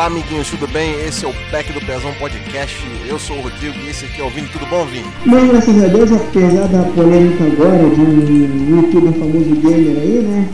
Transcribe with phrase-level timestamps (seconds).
[0.00, 0.94] Olá, amiguinhos, tudo bem?
[1.06, 2.74] Esse é o Pack do Pezão Podcast.
[3.06, 4.48] Eu sou o Rodrigo e esse aqui é o Vini.
[4.48, 5.04] Tudo bom, Vini?
[5.26, 10.48] Bom, graças a Deus, apesar da polêmica agora de um youtuber famoso gamer aí, né?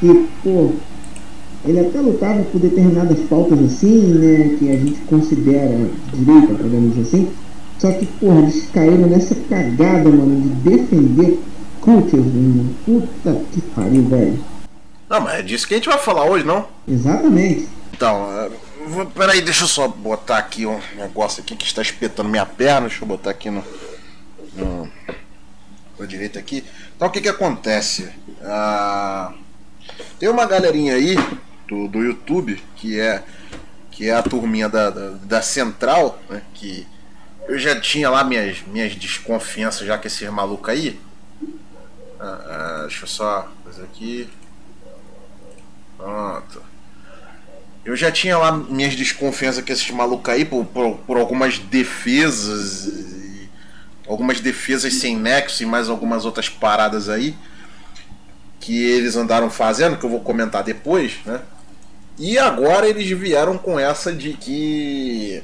[0.00, 0.72] Que, pô,
[1.64, 4.56] ele até lutava por determinadas pautas assim, né?
[4.58, 5.78] Que a gente considera
[6.12, 7.28] direita, podemos dizer assim.
[7.78, 11.38] Só que, porra, eles caíram nessa cagada, mano, de defender
[11.80, 12.74] cultures, mano.
[12.84, 14.40] Puta que pariu, velho.
[15.08, 16.66] Não, mas é disso que a gente vai falar hoje, não?
[16.88, 17.68] Exatamente.
[17.92, 18.26] Então,
[19.14, 22.88] peraí, deixa eu só botar aqui um negócio aqui que está espetando minha perna.
[22.88, 23.64] Deixa eu botar aqui no.
[24.54, 24.90] no
[26.00, 26.64] a direita aqui.
[26.94, 28.08] Então, o que que acontece?
[28.42, 29.34] Ah,
[30.18, 31.16] tem uma galerinha aí
[31.66, 33.22] do, do YouTube que é
[33.90, 36.86] que é a turminha da, da, da Central, né, que
[37.48, 41.00] eu já tinha lá minhas, minhas desconfianças já com esses malucos aí.
[42.20, 44.30] Ah, ah, deixa eu só fazer aqui.
[45.96, 46.62] Pronto.
[47.88, 52.92] Eu já tinha lá minhas desconfianças com esses malucos aí por, por, por algumas defesas.
[54.06, 57.34] algumas defesas sem nexo e mais algumas outras paradas aí.
[58.60, 61.40] Que eles andaram fazendo, que eu vou comentar depois, né?
[62.18, 65.42] E agora eles vieram com essa de que.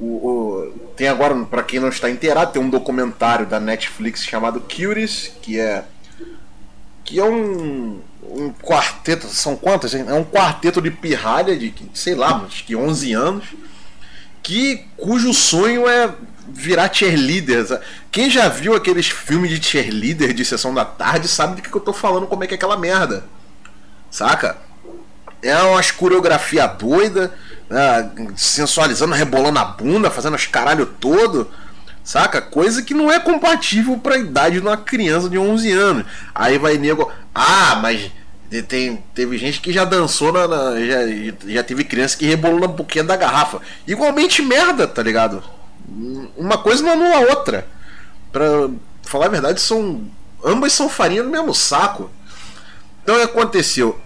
[0.00, 4.58] O, o- tem agora, pra quem não está inteirado, tem um documentário da Netflix chamado
[4.60, 5.84] Curious, que é.
[7.04, 9.94] Que é um, um quarteto, são quantas?
[9.94, 13.44] É um quarteto de pirralha de, sei lá, acho que 11 anos,
[14.42, 16.12] que cujo sonho é
[16.48, 17.80] virar cheerleader.
[18.10, 21.76] Quem já viu aqueles filmes de cheerleader de sessão da tarde sabe do que que
[21.76, 23.24] eu tô falando, como é que é aquela merda.
[24.10, 24.56] Saca?
[25.42, 27.34] É umas coreografia doida,
[27.68, 31.50] né, sensualizando, rebolando a bunda, fazendo os caralho todo.
[32.04, 32.40] Saca?
[32.42, 36.04] Coisa que não é compatível pra idade de uma criança de 11 anos.
[36.34, 38.10] Aí vai nego, ah, mas
[38.68, 40.46] tem, teve gente que já dançou na.
[40.46, 40.98] na- já,
[41.46, 43.60] já teve criança que rebolou na boquinha da garrafa.
[43.86, 45.42] Igualmente merda, tá ligado?
[46.36, 47.66] Uma coisa não anula a outra.
[48.30, 48.44] Pra
[49.02, 50.04] falar a verdade, são.
[50.44, 52.10] Ambas são farinha do mesmo saco.
[53.02, 53.98] Então o que aconteceu?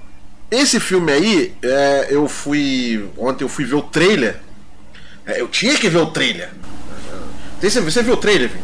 [0.51, 3.09] Esse filme aí, é, eu fui.
[3.19, 4.39] Ontem eu fui ver o trailer.
[5.27, 6.51] É, eu tinha que ver o trailer.
[7.61, 8.63] Você, você viu o trailer, Vini?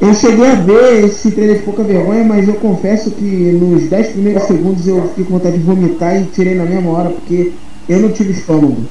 [0.00, 4.08] Eu cheguei a ver esse trailer de pouca vergonha, mas eu confesso que nos 10
[4.12, 7.52] primeiros segundos eu fiquei com vontade de vomitar e tirei na mesma hora, porque
[7.88, 8.84] eu não tive estômago.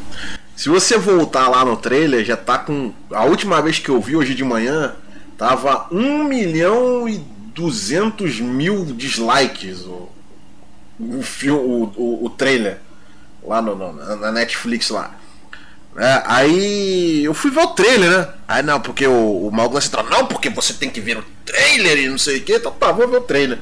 [0.55, 2.91] Se você voltar lá no trailer, já tá com.
[3.11, 4.93] A última vez que eu vi hoje de manhã,
[5.37, 7.21] tava 1 milhão e
[7.53, 10.09] 200 mil dislikes o,
[10.99, 12.77] o, filme, o, o, o trailer
[13.45, 15.11] lá no, no- na Netflix lá.
[15.97, 18.28] É, aí eu fui ver o trailer, né?
[18.47, 21.97] Aí não, porque o, o Malglan Central, não, porque você tem que ver o trailer
[22.00, 23.59] e não sei o que, então tá, vou ver o trailer.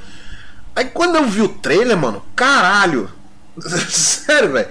[0.76, 3.10] Aí quando eu vi o trailer, mano, caralho.
[3.90, 4.68] Sério, velho.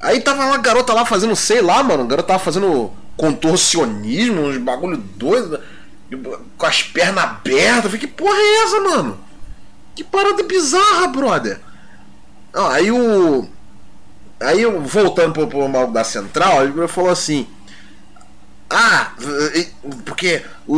[0.00, 2.04] Aí tava uma garota lá fazendo, sei lá, mano.
[2.04, 5.60] A garota tava fazendo contorcionismo, uns bagulho doido,
[6.56, 7.84] com as pernas abertas.
[7.84, 9.18] Eu falei, que porra é essa, mano?
[9.96, 11.60] Que parada bizarra, brother.
[12.54, 13.48] Não, aí o.
[14.40, 17.46] Aí voltando pro, pro mal da central, ele falou assim.
[18.70, 19.12] Ah,
[20.04, 20.76] porque o,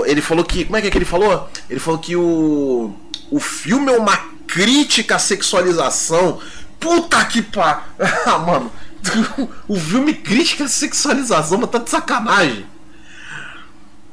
[0.00, 0.06] o.
[0.06, 0.64] Ele falou que.
[0.64, 1.48] Como é que, é que ele falou?
[1.68, 2.94] Ele falou que o.
[3.30, 6.40] O filme é uma crítica à sexualização.
[6.78, 7.84] Puta que pá!
[8.26, 8.70] Ah, mano.
[9.68, 12.66] O filme crítica à sexualização, mas tá de sacanagem.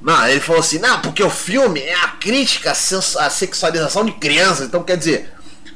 [0.02, 4.68] Não, ele falou assim, não, porque o filme é a crítica à sexualização de crianças.
[4.68, 5.33] Então quer dizer,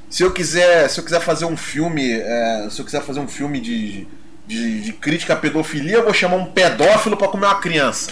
[0.09, 3.27] se eu quiser, se eu quiser fazer um filme, é, se eu quiser fazer um
[3.27, 4.07] filme de,
[4.45, 8.09] de, de crítica à pedofilia, eu vou chamar um pedófilo pra comer uma criança.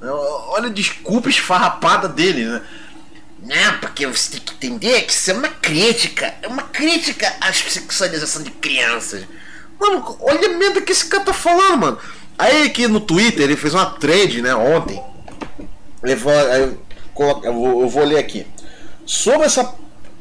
[0.00, 2.62] Olha a desculpa esfarrapada dele, né?
[3.42, 6.34] Não, porque você tem que entender que isso é uma crítica.
[6.42, 9.24] É uma crítica à sexualização de crianças.
[9.78, 11.98] Mano, olha a merda que esse cara tá falando, mano.
[12.38, 15.02] Aí aqui no Twitter ele fez uma trade, né, ontem.
[16.02, 16.12] Aí
[16.60, 18.46] eu, eu vou ler aqui.
[19.06, 19.74] Sobre essa,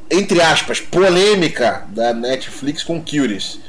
[0.10, 3.60] entre aspas, polêmica da Netflix com Curious.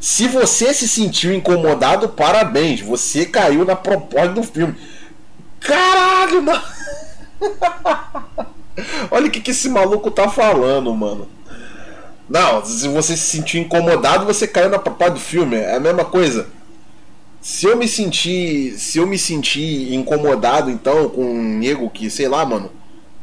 [0.00, 2.80] Se você se sentiu incomodado, parabéns.
[2.80, 4.74] Você caiu na proposta do filme.
[5.60, 6.62] Caralho, mano.
[9.10, 11.28] Olha o que, que esse maluco tá falando, mano.
[12.28, 15.56] Não, se você se sentiu incomodado, você caiu na proposta do filme.
[15.56, 16.48] É a mesma coisa.
[17.40, 18.76] Se eu me sentir.
[18.78, 22.72] Se eu me sentir incomodado, então, com um nego que, sei lá, mano.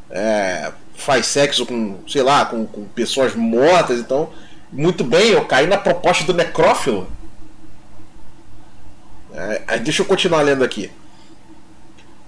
[0.10, 4.30] é, faz sexo com, sei lá, com, com pessoas mortas, então.
[4.72, 7.10] Muito bem, eu caí na proposta do necrófilo.
[9.68, 10.92] É, deixa eu continuar lendo aqui.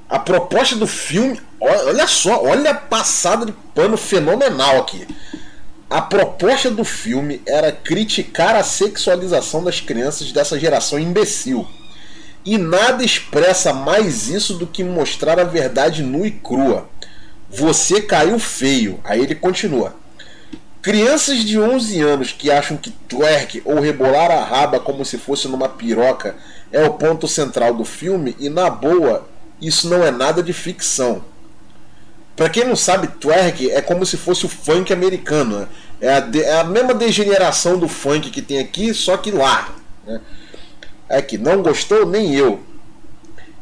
[0.10, 5.08] A proposta do filme, olha só, olha a passada de pano fenomenal aqui.
[5.90, 11.68] a proposta do filme era criticar a sexualização das crianças dessa geração imbecil.
[12.46, 16.90] E nada expressa mais isso do que mostrar a verdade nua e crua.
[17.52, 19.00] Você caiu feio.
[19.04, 19.94] Aí ele continua.
[20.82, 25.48] Crianças de 11 anos que acham que twerk ou rebolar a raba como se fosse
[25.48, 26.36] numa piroca
[26.72, 29.28] é o ponto central do filme e na boa,
[29.62, 31.24] isso não é nada de ficção.
[32.36, 35.60] Para quem não sabe, twerk é como se fosse o funk americano.
[35.60, 35.68] Né?
[36.00, 39.76] É, a de, é a mesma degeneração do funk que tem aqui, só que lá.
[40.08, 40.20] Né?
[41.08, 42.64] É que não gostou nem eu.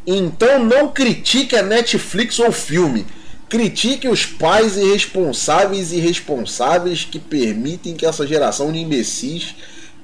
[0.07, 3.05] Então não critique a Netflix ou o filme
[3.49, 9.55] Critique os pais irresponsáveis e irresponsáveis que permitem que essa geração de imbecis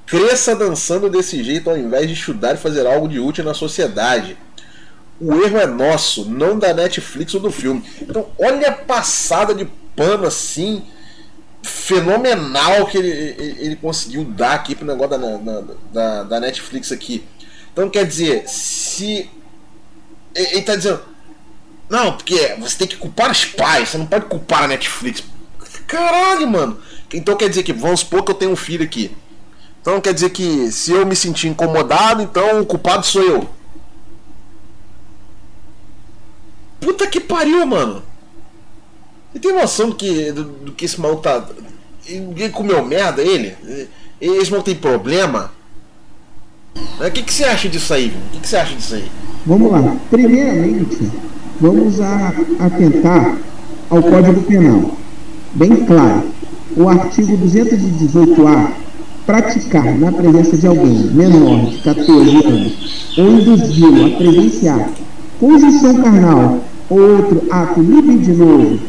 [0.03, 4.35] cresça dançando desse jeito ao invés de estudar e fazer algo de útil na sociedade.
[5.21, 7.83] O erro é nosso, não da Netflix ou do filme.
[8.01, 9.65] Então, olha a passada de
[9.95, 10.83] pano assim,
[11.61, 13.09] fenomenal que ele,
[13.59, 15.63] ele conseguiu dar aqui pro negócio da,
[15.93, 17.23] da, da Netflix aqui.
[17.71, 19.29] Então, quer dizer, se.
[20.33, 20.99] Ele está dizendo
[21.89, 25.23] não, porque você tem que culpar os pais, você não pode culpar a Netflix.
[25.87, 26.79] Caralho, mano.
[27.13, 29.15] Então quer dizer que, vamos supor que eu tenho um filho aqui.
[29.81, 33.49] Então quer dizer que se eu me sentir incomodado, então o culpado sou eu.
[36.79, 38.03] Puta que pariu, mano.
[39.31, 41.47] Você tem noção do que, do, do que esse maluco tá.
[42.07, 43.55] Ninguém comeu merda, ele?
[44.19, 45.51] Esse maluco tem problema?
[46.75, 48.07] O que, que você acha disso aí?
[48.07, 49.11] O que, que você acha disso aí?
[49.45, 49.95] Vamos lá.
[50.09, 51.11] Primeiramente,
[51.59, 53.37] vamos a, atentar
[53.89, 54.91] ao Código Penal.
[55.53, 56.23] Bem claro,
[56.75, 58.71] o artigo 218-A,
[59.25, 64.89] praticar na presença de alguém menor de 14 anos ou induzi-lo a presenciar
[65.39, 66.59] conjunção carnal
[66.89, 68.79] ou outro ato libidinoso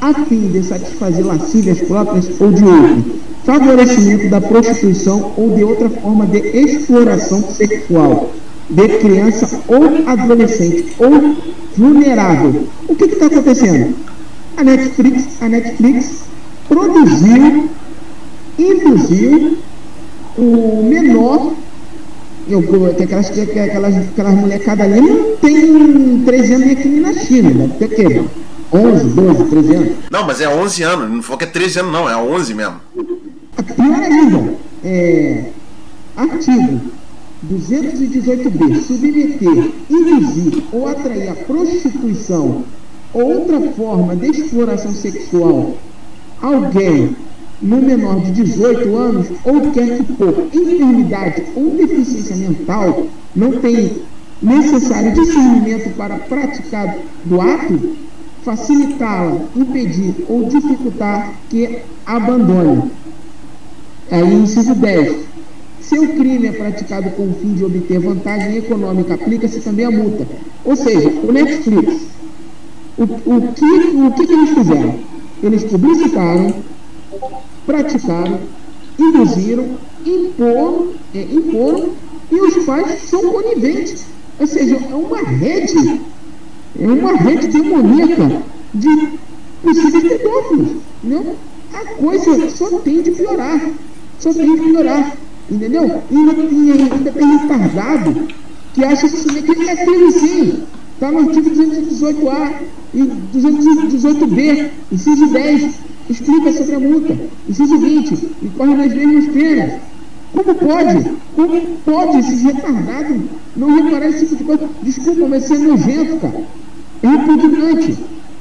[0.00, 5.88] a fim de satisfazer lascívias próprias ou de outro, favorecimento da prostituição ou de outra
[5.88, 8.30] forma de exploração sexual
[8.70, 11.36] de criança ou adolescente ou
[11.76, 12.66] vulnerável.
[12.88, 13.94] O que está acontecendo?
[14.56, 16.24] A Netflix, a Netflix
[16.68, 17.68] produziu,
[18.58, 19.58] induziu
[20.38, 21.52] o menor,
[22.48, 22.62] eu,
[22.94, 27.74] que aquelas, que aquelas, aquelas molecadas ali não tem 13 anos aqui na China, deve
[27.74, 28.24] ter que
[28.72, 29.92] 11, 12, 13 anos.
[30.10, 32.80] Não, mas é 11 anos, não falou que é 13 anos não, é 11 mesmo.
[33.76, 35.44] Pior ainda, é,
[36.16, 36.80] artigo
[37.50, 38.80] 218b.
[38.82, 42.64] Submeter, induzir ou atrair a prostituição
[43.12, 45.76] ou outra forma de exploração sexual
[46.40, 47.16] alguém
[47.62, 54.02] no menor de 18 anos ou quer que por enfermidade ou deficiência mental não tem
[54.42, 57.96] necessário discernimento para praticar do ato,
[58.44, 62.90] facilitá-la, impedir ou dificultar que abandone.
[64.10, 65.33] Aí, inciso 10
[65.88, 69.90] se o crime é praticado com o fim de obter vantagem econômica, aplica-se também a
[69.90, 70.26] multa.
[70.64, 72.06] Ou seja, o Netflix,
[72.96, 74.98] o, o, que, o que, que eles fizeram?
[75.42, 76.54] Eles publicitaram,
[77.66, 78.40] praticaram,
[78.98, 79.76] induziram,
[80.06, 81.90] imporam, é, imporam
[82.30, 84.06] e os pais são coniventes.
[84.38, 86.00] Ou seja, é uma rede,
[86.80, 88.42] é uma rede demoníaca
[88.74, 89.08] de
[89.62, 90.68] possíveis pedófilos.
[91.02, 91.36] Né?
[91.72, 93.60] A coisa só tem de piorar.
[94.18, 95.16] Só tem de piorar.
[95.50, 96.02] Entendeu?
[96.10, 98.28] E ainda, tem retardado
[98.72, 100.64] que acha que isso aqui é crime sim.
[100.94, 102.52] Está no artigo 218A
[102.94, 103.02] e
[103.36, 105.74] 218B, inciso 10,
[106.08, 107.16] explica sobre a multa.
[107.48, 109.80] Inciso 20, e corre nas mesmas penas.
[110.32, 111.10] Como pode?
[111.36, 113.20] Como pode esses retardados
[113.56, 114.68] não reparar esse tipo de coisa?
[114.82, 116.44] Desculpa, mas isso é nojento, cara.
[117.02, 117.98] É repugnante.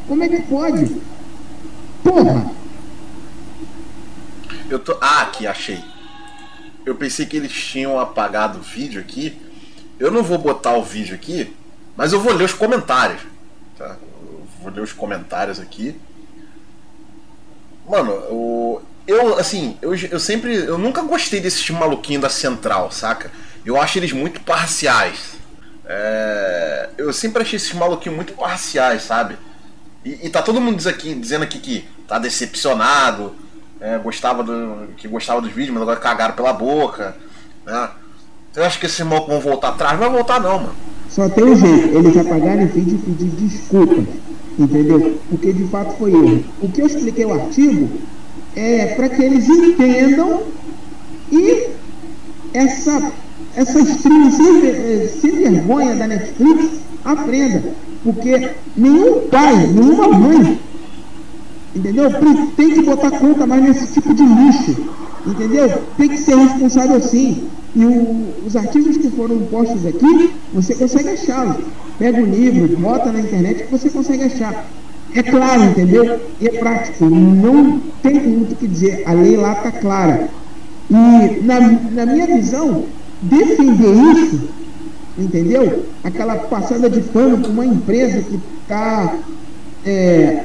[0.08, 0.92] Como é que pode?
[2.04, 2.52] Porra!
[4.70, 4.96] Eu tô.
[5.02, 5.93] Ah, aqui, achei
[6.86, 9.40] eu pensei que eles tinham apagado o vídeo aqui.
[10.00, 11.56] Eu não vou botar o vídeo aqui,
[11.96, 13.22] mas eu vou ler os comentários.
[13.78, 13.96] Tá?
[14.22, 15.96] Eu vou ler os comentários aqui.
[17.88, 20.56] Mano, eu, eu assim, eu, eu sempre.
[20.56, 23.32] Eu nunca gostei desses maluquinhos da central, saca?
[23.66, 25.38] Eu acho eles muito parciais.
[25.86, 29.38] É, eu sempre achei esses maluquinhos muito parciais, sabe?
[30.04, 33.36] E, e tá todo mundo aqui, dizendo aqui que tá decepcionado,
[33.84, 37.18] é, gostava do, que gostava dos vídeos, mas agora cagaram pela boca.
[37.66, 37.90] Né?
[38.56, 40.76] Eu acho que esses malucos vão voltar atrás, não vai voltar não, mano.
[41.10, 44.06] Só tem um jeito, eles apagarem o vídeo e pedir desculpas,
[44.58, 45.20] entendeu?
[45.30, 46.46] Porque de fato foi erro.
[46.62, 47.90] O que eu expliquei no artigo
[48.56, 50.44] é para que eles entendam
[51.30, 51.68] e
[52.54, 53.12] essa,
[53.56, 57.64] essa stream sem, sem vergonha da Netflix aprenda.
[58.02, 60.60] Porque nenhum pai, nenhuma mãe
[61.76, 62.10] Entendeu?
[62.56, 64.76] Tem que botar conta mais nesse tipo de lixo.
[65.26, 65.82] Entendeu?
[65.98, 67.48] Tem que ser responsável sim.
[67.76, 71.58] E o, os artigos que foram postos aqui, você consegue achá-los.
[71.98, 74.66] Pega o livro, bota na internet que você consegue achar.
[75.16, 76.20] É claro, entendeu?
[76.40, 77.06] E é prático.
[77.06, 79.04] Não tem muito o que dizer.
[79.06, 80.30] A lei lá está clara.
[80.90, 82.86] E na, na minha visão,
[83.22, 84.50] defender isso,
[85.18, 85.86] entendeu?
[86.04, 89.16] Aquela passada de pano com uma empresa que está
[89.86, 90.44] é,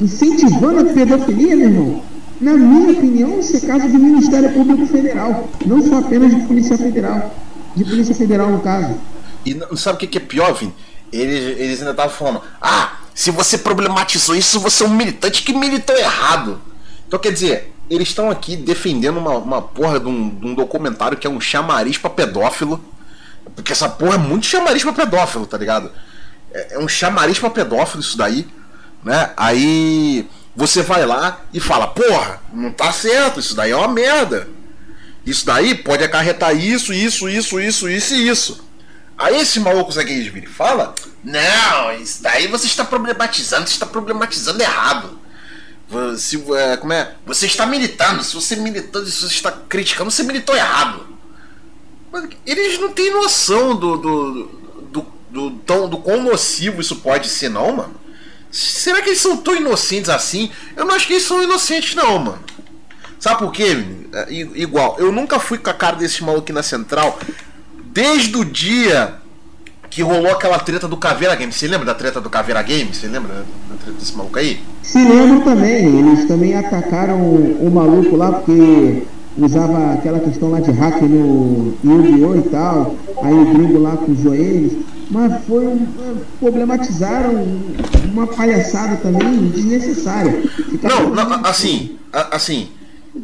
[0.00, 2.02] incentivando a pedofilia, meu irmão,
[2.40, 6.76] na minha opinião, isso é caso de Ministério Público Federal, não só apenas de Polícia
[6.76, 7.34] Federal.
[7.76, 8.94] De Polícia Federal, no caso.
[9.44, 10.74] E sabe o que é pior, Vini?
[11.12, 15.52] Eles, eles ainda estavam falando, ah, se você problematizou isso, você é um militante que
[15.52, 16.60] militou errado.
[17.06, 21.16] Então, quer dizer, eles estão aqui defendendo uma, uma porra de um, de um, documentário
[21.16, 22.82] que é um chamariz pra pedófilo.
[23.54, 25.90] Porque essa porra é muito chamariz pra pedófilo, tá ligado?
[26.52, 28.46] É, é um chamariz pra pedófilo isso daí,
[29.04, 29.30] né?
[29.36, 34.48] Aí você vai lá e fala, porra, não tá certo, isso daí é uma merda.
[35.26, 38.64] Isso daí pode acarretar isso, isso, isso, isso, isso e isso.
[39.16, 43.86] Aí esse maluco zagueiro vira e fala: Não, isso daí você está problematizando, você está
[43.86, 45.18] problematizando errado.
[45.88, 47.14] Você, é, como é?
[47.24, 48.22] Você está militando.
[48.24, 51.06] Se você militando, se você está criticando, você militou errado.
[52.46, 54.44] Eles não têm noção do, do,
[54.90, 57.94] do, do, tão, do quão nocivo isso pode ser, não, mano.
[58.54, 60.48] Será que eles são tão inocentes assim?
[60.76, 62.38] Eu não acho que eles são inocentes, não, mano.
[63.18, 63.84] Sabe por quê?
[64.12, 67.18] É, igual, eu nunca fui com a cara desse maluco aqui na central
[67.86, 69.14] desde o dia
[69.90, 71.56] que rolou aquela treta do Caveira Games.
[71.56, 72.96] Você lembra da treta do Caveira Games?
[72.96, 74.62] Você lembra da treta desse maluco aí?
[74.84, 75.98] Se lembro também.
[75.98, 79.02] Eles também atacaram o, o maluco lá porque
[79.36, 82.36] usava aquela questão lá de hack no Yu-Gi-Oh!
[82.36, 82.94] e tal.
[83.22, 84.72] Aí o gringo lá com os joelhos.
[85.10, 85.78] Mas foi
[86.40, 87.46] problematizaram
[88.12, 90.42] uma palhaçada também desnecessária.
[90.82, 92.70] Não, não, assim, assim,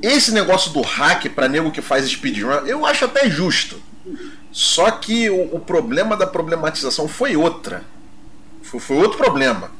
[0.02, 3.76] esse negócio do hack para nego que faz speedrun, eu acho até justo.
[4.52, 7.82] Só que o, o problema da problematização foi outra.
[8.62, 9.70] Foi, foi outro problema.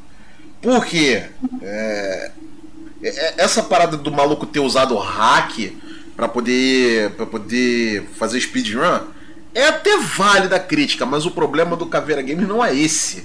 [0.62, 1.25] Por quê?
[1.62, 2.30] É,
[3.02, 5.72] é, essa parada do maluco ter usado hack
[6.21, 9.00] para poder, pra poder fazer speedrun
[9.55, 13.25] é até válida a crítica, mas o problema do Caveira Games não é esse.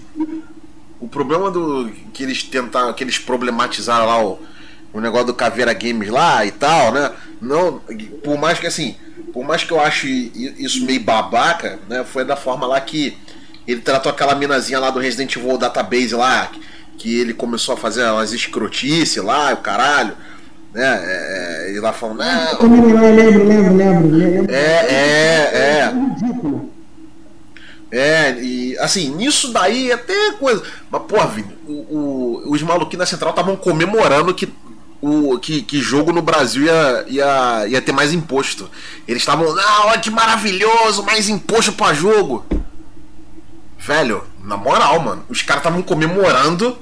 [0.98, 4.40] O problema do que eles tentaram, que eles problematizaram lá o,
[4.94, 7.12] o negócio do Caveira Games lá e tal, né?
[7.42, 7.82] Não,
[8.24, 8.96] por mais que assim,
[9.34, 12.06] por mais que eu ache isso meio babaca, né?
[12.06, 13.18] Foi da forma lá que
[13.68, 16.50] ele tratou aquela minazinha lá do Resident Evil Database lá,
[16.98, 20.16] que ele começou a fazer umas escrotices lá, o caralho.
[20.76, 21.02] Né?
[21.06, 22.18] É, e lá falando.
[22.18, 24.54] Não, eu lembro, lembro, lembro, lembro.
[24.54, 25.96] É, é, é.
[27.98, 30.62] É, e assim, nisso daí até coisa.
[30.92, 34.52] Mas, porra, Vini, o, o, os maluquinhos da central estavam comemorando que
[35.02, 38.70] o, que, que jogo no Brasil ia, ia, ia ter mais imposto.
[39.08, 42.46] Eles estavam, não, olha que maravilhoso, mais imposto para jogo.
[43.80, 46.78] Velho, na moral, mano, os caras estavam comemorando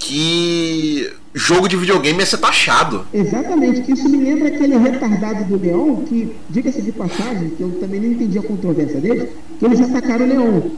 [0.00, 3.06] que jogo de videogame ia ser taxado.
[3.14, 8.00] Exatamente, isso me lembra aquele retardado do Leão, que, diga-se de passagem, que eu também
[8.00, 9.28] não entendi a controvérsia dele,
[9.58, 10.70] que eles atacaram o Leão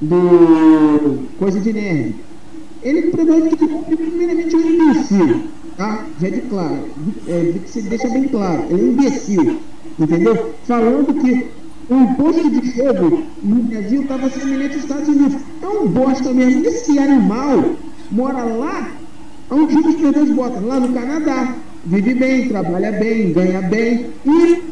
[0.00, 2.14] do Coisa de Nerd.
[2.82, 6.06] Ele primeiramente é um imbecil tá?
[6.20, 6.88] Já de claro,
[7.28, 9.60] é, se deixa bem claro, ele é um imbecil,
[9.98, 10.54] entendeu?
[10.66, 11.46] Falando que
[11.88, 15.40] o imposto de fogo no Brasil estava semelhante aos Estados Unidos.
[15.62, 16.66] É um bosta mesmo.
[16.66, 17.76] Esse animal
[18.10, 18.92] mora lá
[19.50, 21.54] onde os perdedores botam, lá no Canadá.
[21.84, 24.06] Vive bem, trabalha bem, ganha bem.
[24.24, 24.62] E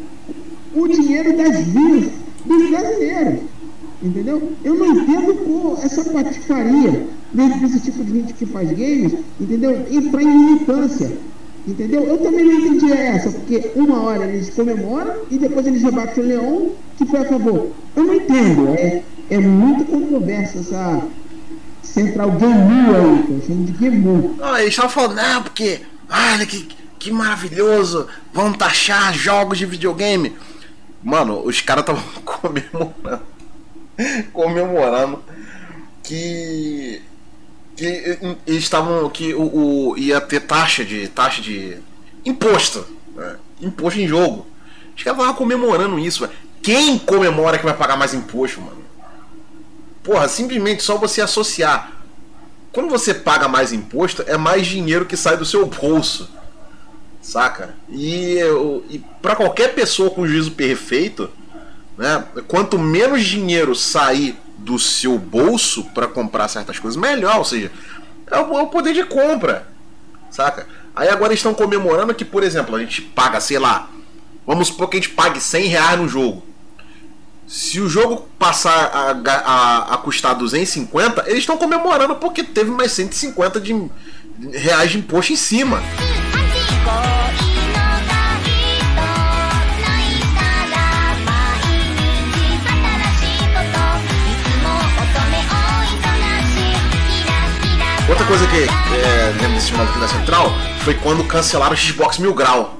[0.74, 2.10] o dinheiro das vidas
[2.44, 3.40] dos brasileiros.
[4.02, 4.52] Entendeu?
[4.62, 9.86] Eu não entendo essa patifaria desse tipo de gente que faz games, entendeu?
[9.90, 11.12] Entrar em militância.
[11.66, 12.02] Entendeu?
[12.02, 16.26] Eu também não entendi essa, porque uma hora eles comemoram e depois eles rebatem o
[16.26, 17.68] leão que foi a favor.
[17.96, 18.68] Eu não entendo.
[18.74, 21.02] É, é muito controversa essa
[21.84, 27.12] central Game aí, chamando de Game Ah, eles estavam falando, não, porque, olha que, que
[27.12, 30.36] maravilhoso, vão taxar jogos de videogame.
[31.02, 33.34] Mano, os caras estavam comemorando
[34.32, 35.22] comemorando
[36.02, 37.00] que
[37.76, 41.76] que estavam que o, o, ia ter taxa de taxa de
[42.24, 43.36] imposto, né?
[43.60, 44.46] imposto em jogo.
[44.96, 46.28] Os caras estavam comemorando isso.
[46.62, 48.83] Quem comemora que vai pagar mais imposto, mano?
[50.04, 51.92] Porra, simplesmente só você associar.
[52.70, 56.30] Quando você paga mais imposto, é mais dinheiro que sai do seu bolso.
[57.23, 57.75] Saca?
[57.88, 58.38] E,
[58.90, 61.30] e para qualquer pessoa com juízo perfeito,
[61.96, 62.23] né?
[62.46, 67.38] Quanto menos dinheiro sair do seu bolso para comprar certas coisas, melhor.
[67.38, 67.73] Ou seja,
[68.30, 69.66] é o, é poder de compra.
[70.30, 70.66] Saca?
[70.94, 73.88] Aí agora estão comemorando que, por exemplo, a gente paga, sei lá,
[74.46, 76.53] vamos supor que a gente pague 100 reais no jogo.
[77.46, 82.92] Se o jogo passar a, a, a custar 250, eles estão comemorando porque teve mais
[82.92, 83.90] 150 de
[84.52, 85.82] reais de imposto em cima.
[98.08, 102.34] Outra coisa que é, lembro desse maluco da Central foi quando cancelaram o Xbox Mil
[102.34, 102.78] Grau.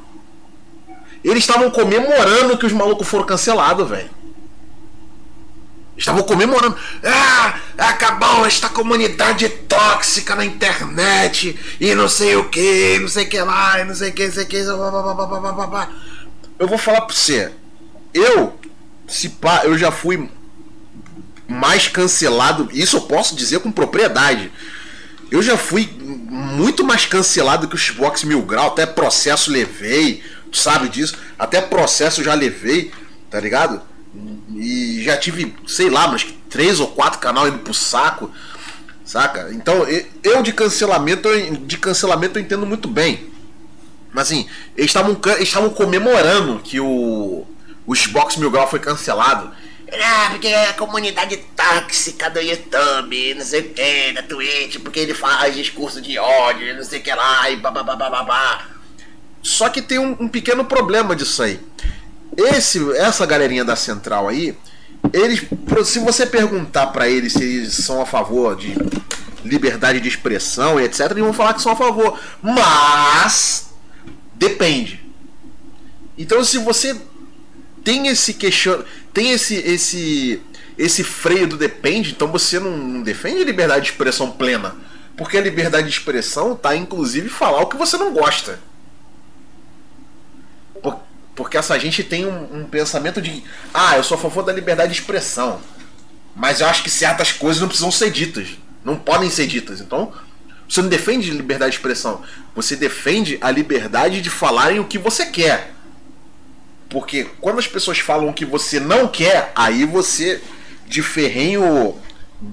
[1.23, 4.24] Eles estavam comemorando que os malucos foram cancelados, velho.
[5.97, 6.77] Estavam comemorando.
[7.05, 13.29] Ah, acabou esta comunidade tóxica na internet e não sei o que, não sei o
[13.29, 14.57] que lá, não sei o que, não sei o que.
[16.59, 17.53] Eu vou falar pra você.
[18.13, 18.59] Eu,
[19.07, 20.29] se pá, eu já fui
[21.49, 22.69] mais cancelado.
[22.73, 24.51] Isso eu posso dizer com propriedade.
[25.31, 30.57] Eu já fui muito mais cancelado que o Xbox Mil Grau, até processo levei, tu
[30.59, 32.93] sabe disso, até processo já levei,
[33.31, 33.81] tá ligado?
[34.55, 38.31] E já tive, sei lá, mas três ou quatro canal indo pro saco,
[39.05, 39.51] saca?
[39.53, 39.87] Então,
[40.23, 41.29] eu de cancelamento,
[41.67, 43.31] de cancelamento eu entendo muito bem.
[44.13, 44.95] Mas assim, eles
[45.41, 47.45] estavam comemorando que o,
[47.85, 49.51] o Xbox Mil Grau foi cancelado.
[49.93, 55.01] Ah, porque é a comunidade tóxica do YouTube, não sei o que, da Twitch, porque
[55.01, 58.67] ele faz discurso de ódio, não sei o que lá, e babá.
[59.43, 61.61] Só que tem um, um, pequeno problema disso aí.
[62.37, 64.57] Esse, essa galerinha da Central aí,
[65.13, 65.45] eles,
[65.85, 68.75] se você perguntar para eles se eles são a favor de
[69.45, 72.19] liberdade de expressão e etc, eles vão falar que são a favor.
[72.43, 73.71] Mas
[74.35, 75.05] depende.
[76.17, 76.97] Então se você
[77.85, 80.43] tem esse questionamento tem esse esse
[80.77, 84.75] esse freio do depende, então você não, defende liberdade de expressão plena.
[85.17, 88.59] Porque a liberdade de expressão tá inclusive falar o que você não gosta.
[91.35, 93.43] Por, porque essa gente tem um, um, pensamento de
[93.73, 95.61] ah, eu sou a favor da liberdade de expressão.
[96.35, 98.49] Mas eu acho que certas coisas não precisam ser ditas.
[98.85, 99.81] Não podem ser ditas.
[99.81, 100.13] Então,
[100.69, 102.23] você não defende liberdade de expressão.
[102.55, 105.73] Você defende a liberdade de falarem o que você quer.
[106.89, 110.41] Porque quando as pessoas falam que você não quer, aí você,
[110.87, 111.97] de ferrenho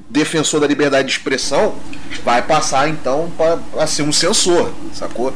[0.09, 1.75] defensor da liberdade de expressão,
[2.23, 5.33] vai passar então para ser um censor, sacou?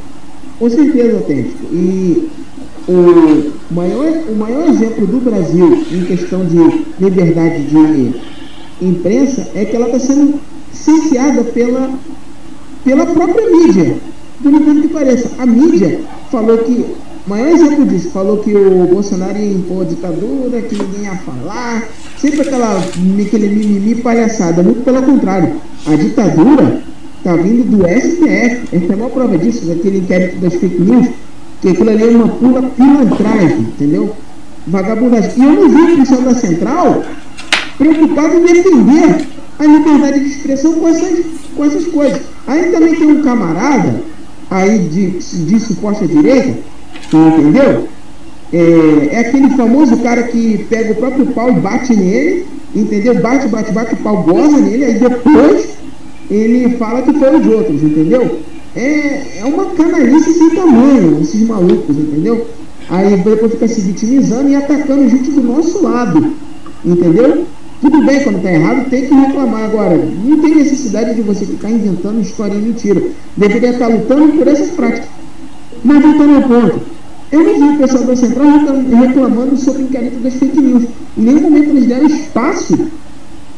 [0.58, 1.66] Com certeza, Autêntico.
[1.72, 2.30] E
[2.88, 8.14] o maior, o maior exemplo do Brasil em questão de liberdade de
[8.80, 10.38] imprensa é que ela está sendo
[10.72, 11.90] cerceada pela,
[12.84, 13.96] pela própria mídia.
[14.40, 16.84] Do incrível que pareça, a mídia falou que
[17.26, 21.16] o maior exemplo disso, falou que o Bolsonaro ia impor a ditadura, que ninguém ia
[21.16, 25.54] falar, sempre aquela aquele mimimi palhaçada, muito pelo contrário.
[25.86, 26.82] A ditadura
[27.18, 31.08] está vindo do STF, essa é a maior prova disso, daquele inquérito das fake news,
[31.66, 34.14] que aquilo ali é uma pura pilantragem, entendeu?
[34.68, 35.32] Vagabundagem.
[35.36, 37.02] E eu não vi o pessoal da Central
[37.76, 39.26] preocupado em defender
[39.58, 41.24] a liberdade de expressão com essas,
[41.56, 42.20] com essas coisas.
[42.46, 44.00] Aí também tem um camarada
[44.48, 46.56] aí de, de suposta direita
[47.12, 47.88] entendeu?
[48.52, 53.20] É, é, aquele famoso cara que pega o próprio pau e bate nele, entendeu?
[53.20, 55.70] Bate, bate, bate, o pau goza nele, aí depois
[56.30, 58.38] ele fala que foi os outros, entendeu?
[58.76, 62.46] É, é uma canalice sem tamanho, esses malucos, entendeu?
[62.90, 66.34] Aí depois fica se vitimizando e atacando gente do nosso lado,
[66.84, 67.46] entendeu?
[67.80, 69.64] Tudo bem, quando tá errado, tem que reclamar.
[69.64, 73.02] Agora, não tem necessidade de você ficar inventando história e mentira.
[73.36, 75.08] Deveria estar lutando por essas práticas.
[75.82, 76.80] Mas voltando ao ponto,
[77.32, 78.46] eu não vi o pessoal da Central
[78.90, 80.84] reclamando sobre o inquérito das fake news.
[81.16, 82.76] Em nenhum momento eles deram espaço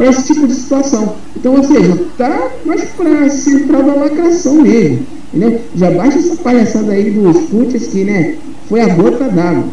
[0.04, 1.16] esse tipo de situação.
[1.36, 5.06] Então, ou seja, tá mais para central da lacração mesmo.
[5.32, 5.62] Entendeu?
[5.74, 9.68] Já baixa essa palhaçada aí dos putas que, né, foi a gota d'água.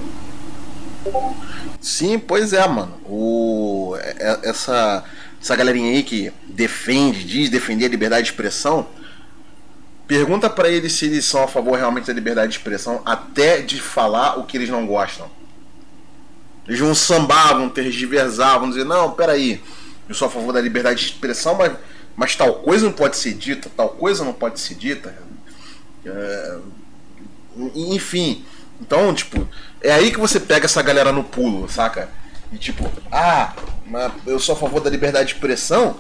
[1.80, 2.94] Sim, pois é, mano.
[3.08, 5.04] O, é, é, essa,
[5.42, 8.88] essa galerinha aí que defende, diz defender a liberdade de expressão,
[10.08, 13.82] Pergunta para eles se eles são a favor realmente da liberdade de expressão, até de
[13.82, 15.28] falar o que eles não gostam.
[16.68, 19.64] Eles vão sambar, vão tergiversar, vão dizer: não, peraí,
[20.08, 21.74] eu sou a favor da liberdade de expressão, mas,
[22.16, 25.16] mas tal coisa não pode ser dita, tal coisa não pode ser dita.
[26.06, 26.58] É,
[27.76, 28.46] enfim,
[28.82, 29.48] então, tipo,
[29.82, 32.10] é aí que você pega essa galera no pulo, saca?
[32.52, 33.54] E tipo, ah,
[34.26, 35.98] eu sou a favor da liberdade de expressão,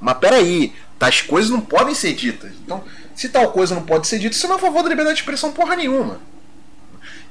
[0.00, 2.52] mas peraí, tais coisas não podem ser ditas.
[2.64, 2.82] Então,
[3.14, 5.22] se tal coisa não pode ser dita, você não é a favor da liberdade de
[5.22, 6.18] expressão porra nenhuma.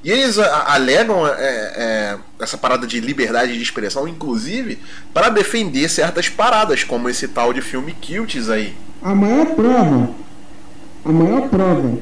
[0.04, 4.78] E eles alegam é, é, essa parada de liberdade de expressão, inclusive,
[5.14, 8.74] para defender certas paradas, como esse tal de filme Kilts aí.
[9.02, 10.10] A maior prova,
[11.06, 11.98] a maior prova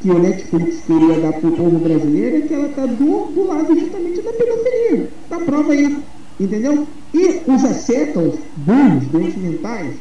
[0.00, 3.46] que o Netflix queria dar para o povo brasileiro é que ela está do, do
[3.46, 5.08] lado justamente da pedofilia.
[5.28, 5.98] Da prova aí.
[6.40, 6.86] Entendeu?
[7.12, 9.94] E os ascetas burros, doentes mentais,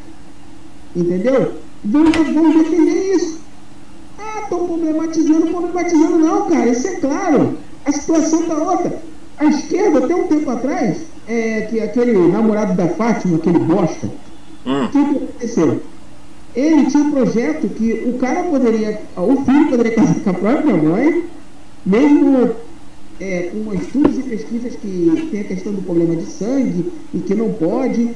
[0.95, 1.53] entendeu?
[1.83, 3.40] Vão, vão defender isso.
[4.21, 6.19] Ah, estão problematizando, problematizando.
[6.19, 7.57] Não, cara, isso é claro.
[7.85, 9.01] A situação está outra.
[9.37, 14.07] A esquerda, até um tempo atrás, é, que aquele namorado da Fátima, aquele bosta,
[14.65, 15.81] o que aconteceu?
[16.55, 20.75] Ele tinha um projeto que o cara poderia, o filho poderia casar com a própria
[20.75, 21.23] mãe,
[21.85, 22.51] mesmo
[23.19, 27.33] é, com estudos e pesquisas que tem a questão do problema de sangue e que
[27.33, 28.11] não pode,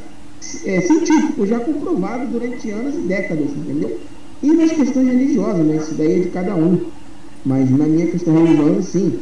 [0.66, 3.98] é, científico, já comprovado durante anos e décadas, entendeu?
[4.46, 5.78] E nas questões religiosas, né?
[5.78, 6.80] Isso daí é de cada um.
[7.44, 9.20] Mas na minha questão religiosa, sim.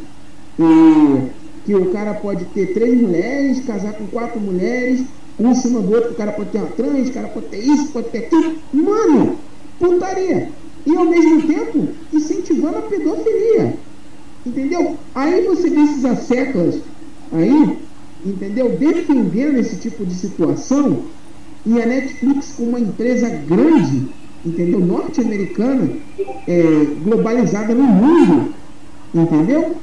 [0.58, 1.30] E
[1.64, 5.00] que o cara pode ter três mulheres, casar com quatro mulheres,
[5.40, 7.56] um em cima do outro, o cara pode ter uma trans, o cara pode ter
[7.56, 8.56] isso, pode ter aquilo.
[8.70, 9.36] Mano,
[9.78, 10.50] putaria.
[10.84, 13.76] E ao mesmo tempo, incentivando a pedofilia.
[14.44, 14.98] Entendeu?
[15.14, 16.80] Aí você vê esses asseclas
[17.32, 17.78] aí,
[18.26, 18.76] entendeu?
[18.76, 20.98] Defendendo esse tipo de situação
[21.64, 24.10] e a Netflix com uma empresa grande,
[24.44, 24.80] entendeu?
[24.80, 25.90] Norte-americana,
[26.46, 26.62] é,
[27.02, 28.54] globalizada no mundo,
[29.14, 29.76] entendeu?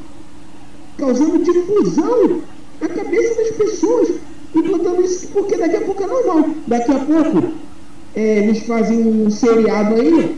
[1.02, 2.42] causando difusão
[2.80, 4.12] na cabeça das pessoas,
[4.56, 6.50] implantando isso, porque daqui a pouco é normal.
[6.68, 7.52] Daqui a pouco
[8.16, 10.38] é, eles fazem um seriado aí,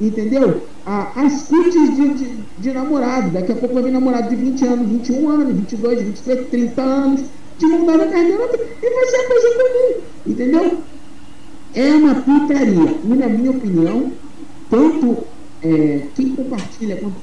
[0.00, 0.62] entendeu?
[0.86, 3.30] as cutis de, de, de, namorado.
[3.30, 7.20] Daqui a pouco vai vir namorado de 20 anos, 21 anos, 22, 23, 30 anos,
[7.58, 8.50] de mudar a carreira
[8.82, 10.78] e vai ser a coisa comum, entendeu?
[11.74, 12.96] É uma putaria.
[13.04, 14.12] E na minha opinião,
[14.70, 15.24] tanto
[15.62, 17.14] é, quem compartilha quanto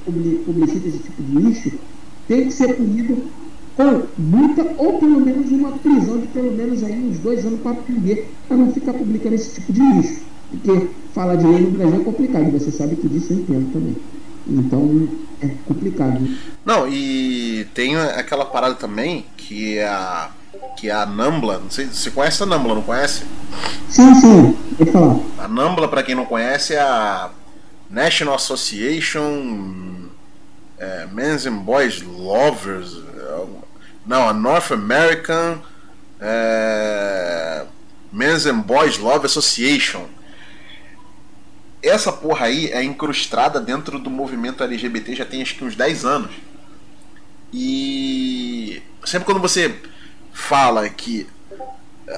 [0.45, 1.71] publicita esse tipo de lixo
[2.27, 3.17] tem que ser punido
[3.75, 7.71] com multa ou pelo menos uma prisão de pelo menos aí uns dois anos para
[7.71, 10.21] aprender, para não ficar publicando esse tipo de lixo.
[10.49, 13.95] Porque falar de lei no Brasil é complicado, você sabe que disso eu entendo também.
[14.47, 15.07] Então
[15.41, 16.27] é complicado.
[16.65, 20.31] Não, e tem aquela parada também que a
[20.77, 23.23] que é a Nambla, não sei, você conhece a Nambla, não conhece?
[23.89, 24.57] Sim, sim.
[25.37, 27.29] A Nambla, para quem não conhece, é a
[27.89, 30.09] National Association
[30.81, 32.97] é, Men's and Boys Lovers.
[33.15, 33.45] É,
[34.05, 35.59] não, a North American
[36.19, 37.65] é,
[38.11, 40.05] Men's and Boys Love Association.
[41.83, 46.05] Essa porra aí é incrustada dentro do movimento LGBT já tem acho que uns 10
[46.05, 46.31] anos.
[47.53, 49.79] E sempre quando você
[50.33, 51.27] fala que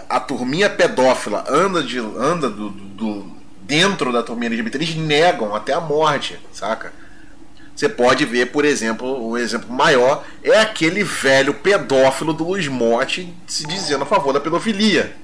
[0.10, 5.73] a turminha pedófila anda, de, anda do, do, dentro da turminha LGBT, eles negam até
[5.73, 6.91] a morte, saca?
[7.76, 13.36] Você pode ver, por exemplo, um exemplo maior é aquele velho pedófilo do Luiz Motti
[13.47, 15.15] se dizendo a favor da pedofilia.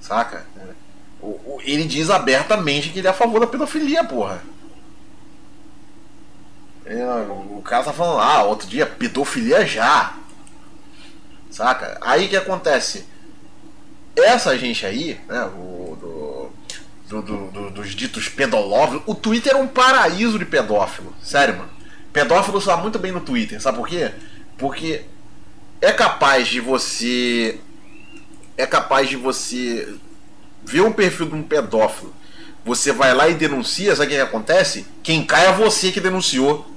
[0.00, 0.46] Saca?
[1.60, 4.42] Ele diz abertamente que ele é a favor da pedofilia, porra.
[6.84, 7.02] É,
[7.50, 10.14] o cara tá falando, ah, outro dia, pedofilia já.
[11.54, 11.96] Saca?
[12.00, 13.04] Aí que acontece?
[14.16, 16.50] Essa gente aí, né, o, do,
[17.08, 19.04] do, do, do, dos ditos pedolófilos.
[19.06, 21.14] O Twitter é um paraíso de pedófilo.
[21.22, 21.70] Sério, mano.
[22.12, 23.62] Pedófilo está muito bem no Twitter.
[23.62, 24.10] Sabe por quê?
[24.58, 25.04] Porque
[25.80, 27.60] é capaz de você.
[28.56, 29.94] É capaz de você
[30.64, 32.12] ver um perfil de um pedófilo.
[32.64, 34.86] Você vai lá e denuncia, sabe o que, que acontece?
[35.04, 36.68] Quem cai é você que denunciou.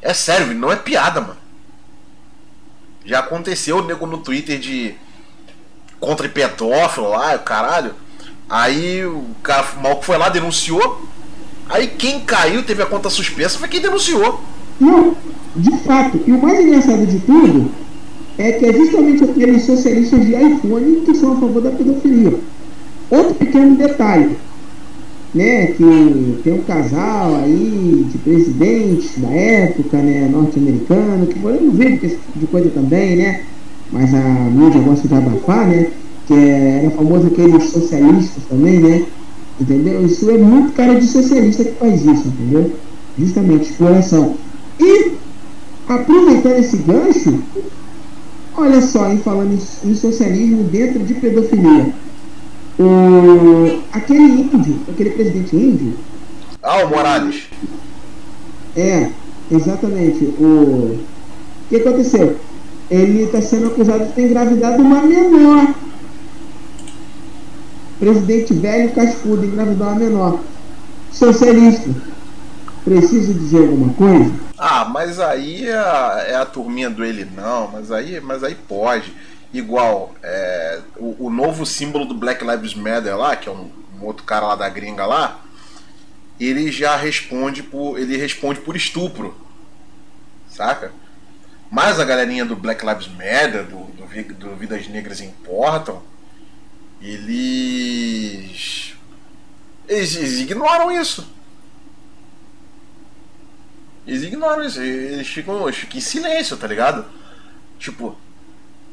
[0.00, 1.43] É sério, não é piada, mano.
[3.04, 4.94] Já aconteceu nego no Twitter de
[6.00, 7.92] contra pedófilo lá, caralho.
[8.48, 11.06] Aí o cara maluco foi lá, denunciou.
[11.68, 14.40] Aí quem caiu, teve a conta suspensa, foi quem denunciou.
[14.78, 15.16] Não,
[15.56, 16.20] de fato.
[16.26, 17.70] E o mais engraçado de tudo
[18.36, 22.38] é que é justamente aqueles socialistas de iPhone que são a favor da pedofilia.
[23.10, 24.36] Outro pequeno detalhe,
[25.34, 31.76] né, que tem um casal aí de presidentes da época, né, norte-americano, que eu não
[31.76, 33.40] tipo de coisa também, né,
[33.90, 35.88] mas a mídia gosta de abafar, né,
[36.26, 39.04] que é, era famoso aqueles socialistas também, né?
[39.60, 40.04] Entendeu?
[40.04, 42.72] Isso é muito cara de socialista que faz isso, entendeu?
[43.18, 44.34] Justamente, exploração.
[44.80, 45.12] E,
[45.88, 47.38] aproveitando esse gancho,
[48.56, 51.92] olha só, em falando em socialismo dentro de pedofilia.
[52.78, 55.94] O, aquele índio, aquele presidente índio.
[56.62, 57.44] Ah, o Morales.
[58.76, 59.10] É,
[59.50, 60.24] exatamente.
[60.38, 61.06] O, o
[61.68, 62.36] que aconteceu?
[62.90, 65.74] Ele está sendo acusado de ter engravidado uma menor
[67.98, 70.40] Presidente velho cascudo, engravidou uma menor.
[71.12, 71.90] Socialista.
[72.84, 74.30] Preciso dizer alguma coisa?
[74.58, 78.54] Ah, mas aí é a, é a turminha do ele não, mas aí, mas aí
[78.68, 79.10] pode.
[79.54, 84.04] Igual, é, o, o, novo símbolo do Black Lives Matter lá, que é um, um
[84.04, 85.44] outro cara lá da gringa lá,
[86.40, 87.96] ele já responde por.
[87.96, 89.32] ele responde por estupro.
[90.48, 90.90] Saca?
[91.70, 96.02] Mas a galerinha do Black Lives Matter, do, do, do Vidas Negras Importam,
[97.00, 98.96] eles,
[99.88, 100.16] eles.
[100.16, 101.32] Eles ignoram isso.
[104.04, 104.82] Eles ignoram isso.
[104.82, 107.06] Eles ficam, eles ficam em silêncio, tá ligado?
[107.78, 108.18] Tipo,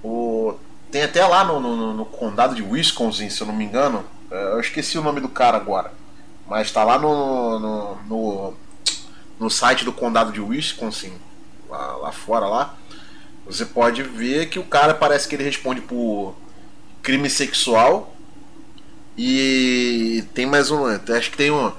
[0.04, 0.56] o,
[0.92, 4.04] tem até lá no, no, no, condado de Wisconsin, se eu não me engano.
[4.30, 5.94] É, eu esqueci o nome do cara agora.
[6.48, 8.54] Mas tá lá no, no, no,
[9.40, 11.14] no site do condado de Wisconsin,
[11.70, 12.76] lá, lá fora lá.
[13.46, 16.36] Você pode ver que o cara parece que ele responde por
[17.02, 18.16] crime sexual.
[19.18, 20.86] E tem mais um.
[20.86, 21.72] Acho que tem um.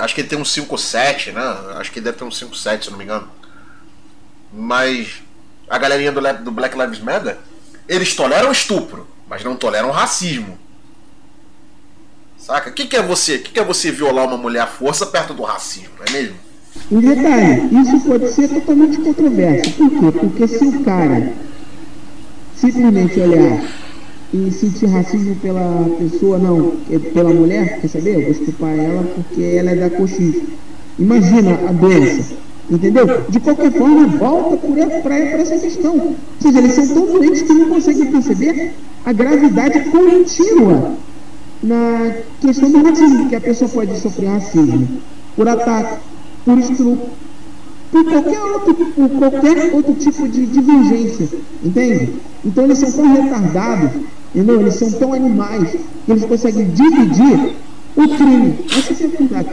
[0.00, 1.42] Acho que ele tem um 5-7, né?
[1.76, 3.28] Acho que ele deve ter um 5-7, se não me engano.
[4.52, 5.22] Mas
[5.68, 7.38] a galerinha do, do Black Lives Matter,
[7.88, 10.58] eles toleram estupro, mas não toleram racismo.
[12.38, 12.70] Saca?
[12.70, 13.36] O que, que é você?
[13.36, 16.10] O que, que é você violar uma mulher à força perto do racismo, não é
[16.10, 16.36] mesmo?
[16.90, 19.70] Um detalhe, isso pode ser totalmente controverso.
[19.72, 20.18] Por quê?
[20.18, 21.32] Porque se o cara
[22.56, 23.64] simplesmente olhar
[24.32, 28.16] e sentir racismo pela pessoa, não, é pela mulher, quer saber?
[28.16, 30.42] Eu vou estupar ela porque ela é da coxinha.
[30.98, 32.34] Imagina a doença,
[32.70, 33.22] entendeu?
[33.28, 34.56] De qualquer forma, volta
[35.02, 35.96] para essa questão.
[35.98, 38.72] Ou seja, eles são tão doentes que não conseguem perceber
[39.04, 40.96] a gravidade contínua
[41.62, 45.00] na questão do racismo, que a pessoa pode sofrer racismo
[45.36, 46.00] por ataque,
[46.44, 47.10] por estupro,
[47.90, 51.28] por qualquer outro, por qualquer outro tipo de divergência,
[51.62, 52.14] entende?
[52.44, 54.02] Então eles são tão retardados,
[54.34, 54.60] entendeu?
[54.60, 55.70] Eles são tão animais
[56.04, 57.56] que eles conseguem dividir
[57.96, 58.58] o crime.
[58.66, 59.44] Essa é a.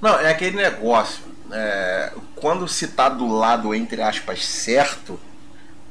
[0.00, 1.22] Não, é aquele negócio.
[1.52, 5.18] É, quando se está do lado, entre aspas, certo,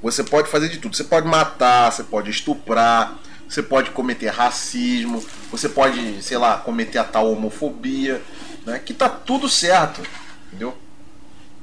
[0.03, 0.97] você pode fazer de tudo.
[0.97, 6.97] Você pode matar, você pode estuprar, você pode cometer racismo, você pode, sei lá, cometer
[6.97, 8.21] a tal homofobia,
[8.65, 8.79] né?
[8.79, 10.01] Que tá tudo certo,
[10.47, 10.77] entendeu?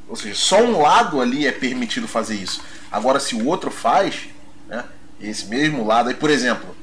[0.09, 2.63] Ou seja, só um lado ali é permitido fazer isso.
[2.91, 4.31] Agora, se o outro faz,
[4.67, 4.87] né?
[5.21, 6.75] Esse mesmo lado aí, por exemplo,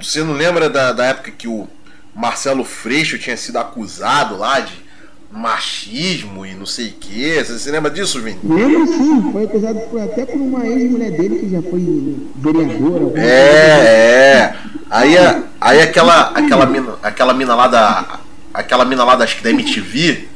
[0.00, 1.66] você não lembra da, da época que o
[2.14, 4.85] Marcelo Freixo tinha sido acusado lá de
[5.30, 7.44] machismo e não sei o que.
[7.44, 8.38] Você se lembra disso, Vini?
[8.42, 13.20] Lembro sim, foi acusado até por uma ex-mulher dele que já foi vereadora.
[13.20, 14.56] É, é.
[14.90, 15.16] Aí,
[15.60, 18.20] aí aquela, aquela, mina, aquela mina lá da.
[18.54, 20.28] Aquela mina lá da MTV.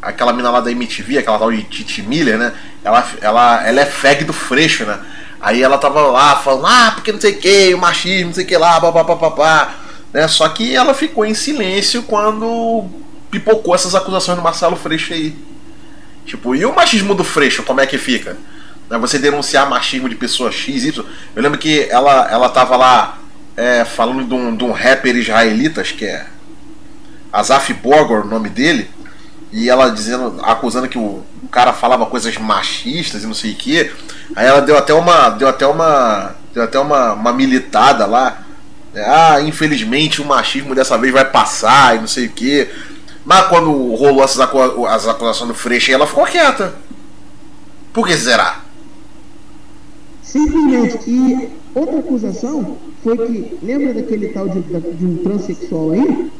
[0.00, 2.52] Aquela mina lá da MTV, aquela tal de Titi Miller, né?
[2.84, 4.98] Ela, ela, ela é fag do Freixo, né?
[5.40, 8.44] Aí ela tava lá falando, ah, porque não sei o que, o machismo, não sei
[8.44, 9.74] o que lá, papapá.
[10.12, 10.26] Né?
[10.26, 12.86] Só que ela ficou em silêncio quando
[13.30, 15.36] pipocou essas acusações do Marcelo Freixo aí.
[16.24, 18.36] Tipo, e o machismo do Freixo, como é que fica?
[18.88, 21.04] Né, você denunciar machismo de pessoa X, Y.
[21.34, 23.18] Eu lembro que ela, ela tava lá
[23.56, 26.26] é, falando de um, de um rapper israelita, acho que é
[27.32, 28.90] Azaf Borgor, o nome dele,
[29.52, 33.90] e ela dizendo, acusando que o cara falava coisas machistas e não sei o que.
[34.36, 35.30] Aí ela deu até uma.
[35.30, 36.34] Deu até uma.
[36.52, 38.42] Deu até uma, uma militada lá.
[38.94, 42.68] Ah, infelizmente o machismo dessa vez vai passar e não sei o que.
[43.24, 46.74] Mas quando rolou essas acu as acusações do Freixo, ela ficou quieta.
[47.92, 48.62] Por que será?
[50.22, 50.98] Simplesmente.
[51.10, 56.30] E outra acusação foi que, lembra daquele tal de, de um transexual aí?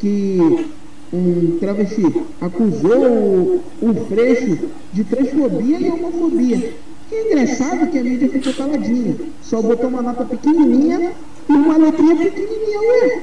[0.00, 0.68] Que
[1.12, 2.04] um travesti
[2.40, 4.58] acusou o, o Freixo
[4.92, 6.74] de transfobia e homofobia.
[7.08, 9.16] Que é engraçado que a mídia ficou caladinha.
[9.42, 11.12] Só botou uma nota pequenininha
[11.48, 12.80] e uma letrinha pequenininha.
[12.80, 13.22] Ué,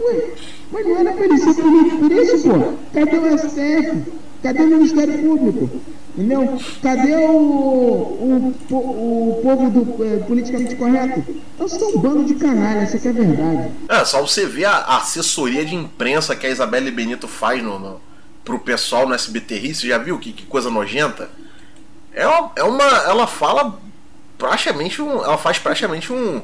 [0.00, 0.30] ué,
[0.72, 2.74] mas não era para ele ser por isso, pô.
[2.92, 4.02] Cadê o STF?
[4.42, 5.80] Cadê o Ministério Público?
[6.16, 6.58] Entendeu?
[6.82, 11.22] Cadê o, o, o povo do é, politicamente correto?
[11.58, 13.70] Nós somos um bando de canalha, essa é a verdade.
[13.88, 18.00] É, só você ver a assessoria de imprensa que a Isabelle Benito faz no, no,
[18.44, 21.28] pro pessoal no SBT Rio, você já viu que, que coisa nojenta?
[22.14, 22.84] É uma, é uma.
[22.84, 23.78] Ela fala
[24.38, 25.22] praticamente um.
[25.22, 26.40] Ela faz praticamente um,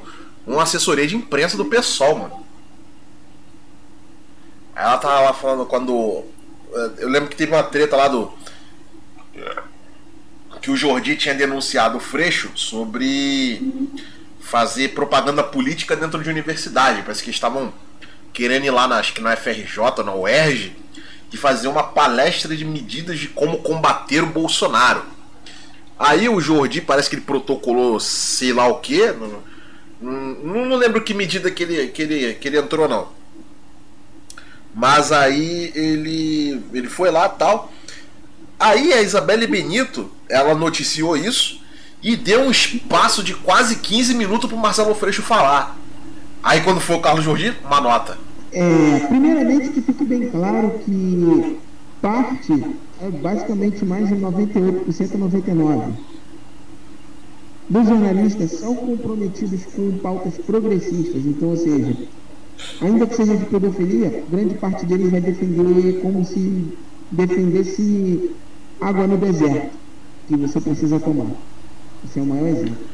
[0.46, 2.46] uma assessoria de imprensa do pessoal, mano.
[4.74, 6.24] Ela tava lá falando quando.
[6.98, 8.32] Eu lembro que teve uma treta lá do.
[10.60, 13.60] Que o Jordi tinha denunciado o Freixo sobre
[14.40, 17.02] fazer propaganda política dentro de universidade.
[17.02, 17.72] Parece que estavam
[18.32, 20.76] querendo ir lá, na, acho que na FRJ, na UERJ,
[21.32, 25.04] e fazer uma palestra de medidas de como combater o Bolsonaro.
[25.98, 29.06] Aí o Jordi parece que ele protocolou sei lá o que.
[29.12, 29.42] Não,
[30.00, 33.08] não, não, lembro que medida que ele, que, ele, que ele entrou, não.
[34.74, 37.70] Mas aí ele, ele foi lá tal.
[38.58, 41.60] Aí a Isabelle Benito, ela noticiou isso
[42.02, 45.76] e deu um espaço de quase 15 minutos pro Marcelo Freixo falar.
[46.42, 48.18] Aí quando foi o Carlos Jordi, uma nota.
[48.52, 51.58] É, primeiramente que fique bem claro que
[52.00, 52.52] parte
[53.00, 55.92] é basicamente mais de 98% a 99%.
[57.68, 61.96] Dos jornalistas são comprometidos com pautas progressistas, então, ou seja,
[62.80, 66.76] ainda que seja de pedofilia, grande parte deles vai defender como se
[67.10, 68.34] defendesse
[68.80, 69.70] água no deserto,
[70.28, 71.30] que você precisa tomar.
[72.04, 72.86] Esse é o maior exemplo.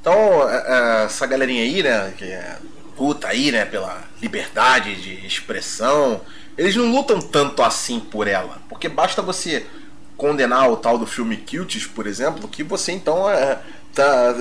[0.00, 2.58] Então, é, é, essa galerinha aí, né, que é
[2.96, 6.20] puta aí, né, pela liberdade de expressão,
[6.56, 8.58] eles não lutam tanto assim por ela.
[8.68, 9.66] Porque basta você
[10.16, 13.58] condenar o tal do filme Kilts, por exemplo, que você então é,
[13.92, 14.34] tá,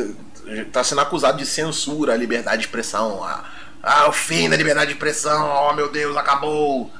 [0.71, 3.23] tá sendo acusado de censura a liberdade de expressão.
[3.23, 3.43] Ah,
[3.85, 6.91] ah, o fim da liberdade de expressão, oh meu Deus, acabou.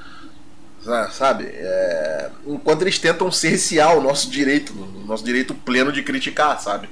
[1.11, 1.45] Sabe?
[1.47, 6.87] É, enquanto eles tentam cercear o nosso direito, o nosso direito pleno de criticar, sabe?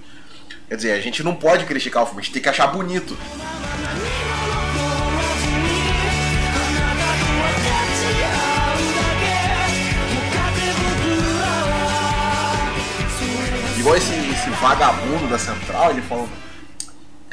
[0.67, 3.15] Quer dizer, a gente não pode criticar o filme, a gente tem que achar bonito.
[13.77, 16.27] Igual esse, esse vagabundo da Central, ele falou.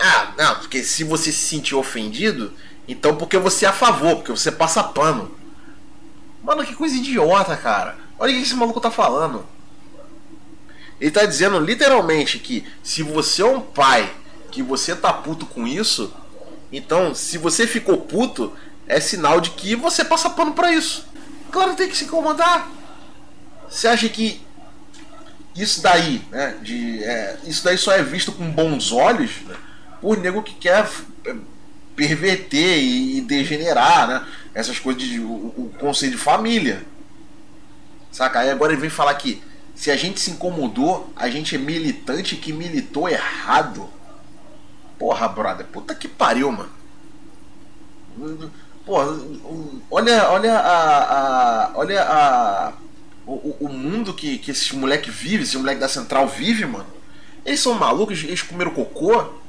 [0.00, 2.52] Ah, não, porque se você se sentir ofendido,
[2.88, 5.36] então porque você é a favor, porque você passa pano.
[6.42, 7.98] Mano, que coisa idiota, cara.
[8.18, 9.44] Olha o que esse maluco tá falando.
[10.98, 14.10] Ele tá dizendo literalmente que se você é um pai,
[14.50, 16.12] que você tá puto com isso,
[16.72, 18.54] então se você ficou puto,
[18.86, 21.06] é sinal de que você passa pano pra isso.
[21.50, 22.70] Claro tem que se incomodar.
[23.68, 24.40] Você acha que
[25.54, 29.56] isso daí, né, de, é, isso daí só é visto com bons olhos né,
[30.00, 30.88] por nego que quer
[31.24, 31.34] é,
[31.94, 36.82] perverter e, degenerar, né, essas coisas de o, o conceito de família.
[38.10, 38.40] Saca?
[38.40, 39.42] Aí agora ele vem falar que
[39.74, 43.88] se a gente se incomodou, a gente é militante que militou errado.
[44.98, 46.70] Porra, brother, puta que pariu, mano.
[48.84, 49.06] Porra,
[49.90, 52.72] olha, olha a, a olha a
[53.26, 56.86] o, o mundo que, que esses moleque vive, esse moleque da central vive, mano.
[57.44, 59.39] Eles são malucos, eles comeram cocô.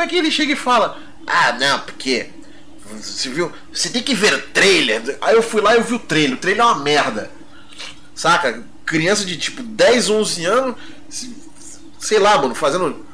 [0.00, 2.30] Como é que ele chega e fala: "Ah, não, porque
[2.90, 3.52] você viu?
[3.70, 5.18] Você tem que ver o trailer".
[5.20, 6.38] Aí eu fui lá e eu vi o trailer.
[6.38, 7.30] O trailer é uma merda.
[8.14, 8.64] Saca?
[8.86, 10.76] criança de tipo 10, 11 anos,
[12.00, 13.06] sei lá, mano, fazendo.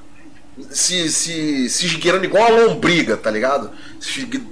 [0.70, 3.70] Se, se, se esgueirando igual a lombriga, tá ligado?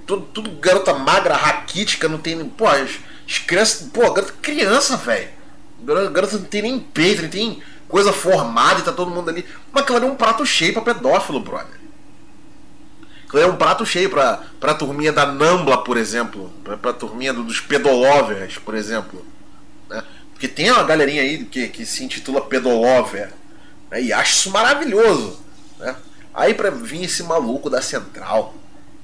[0.06, 2.46] Tudo, tudo garota magra, raquítica, não tem.
[2.46, 3.88] Pô, as, as crianças.
[3.90, 5.28] Pô, garota criança, velho.
[5.82, 9.46] Garota não tem nem peito, não tem coisa formada e tá todo mundo ali.
[9.72, 11.83] Mas aquilo ali é um prato cheio pra pedófilo, brother.
[13.38, 16.52] É um prato cheio pra, pra turminha da Nambla, por exemplo.
[16.62, 19.24] Pra, pra turminha dos pedolovers, por exemplo.
[19.88, 20.02] Né?
[20.32, 23.32] Porque tem uma galerinha aí que, que se intitula Pedolover
[23.90, 25.40] né, e acha isso maravilhoso.
[25.78, 25.94] Né?
[26.32, 28.54] Aí pra vir esse maluco da central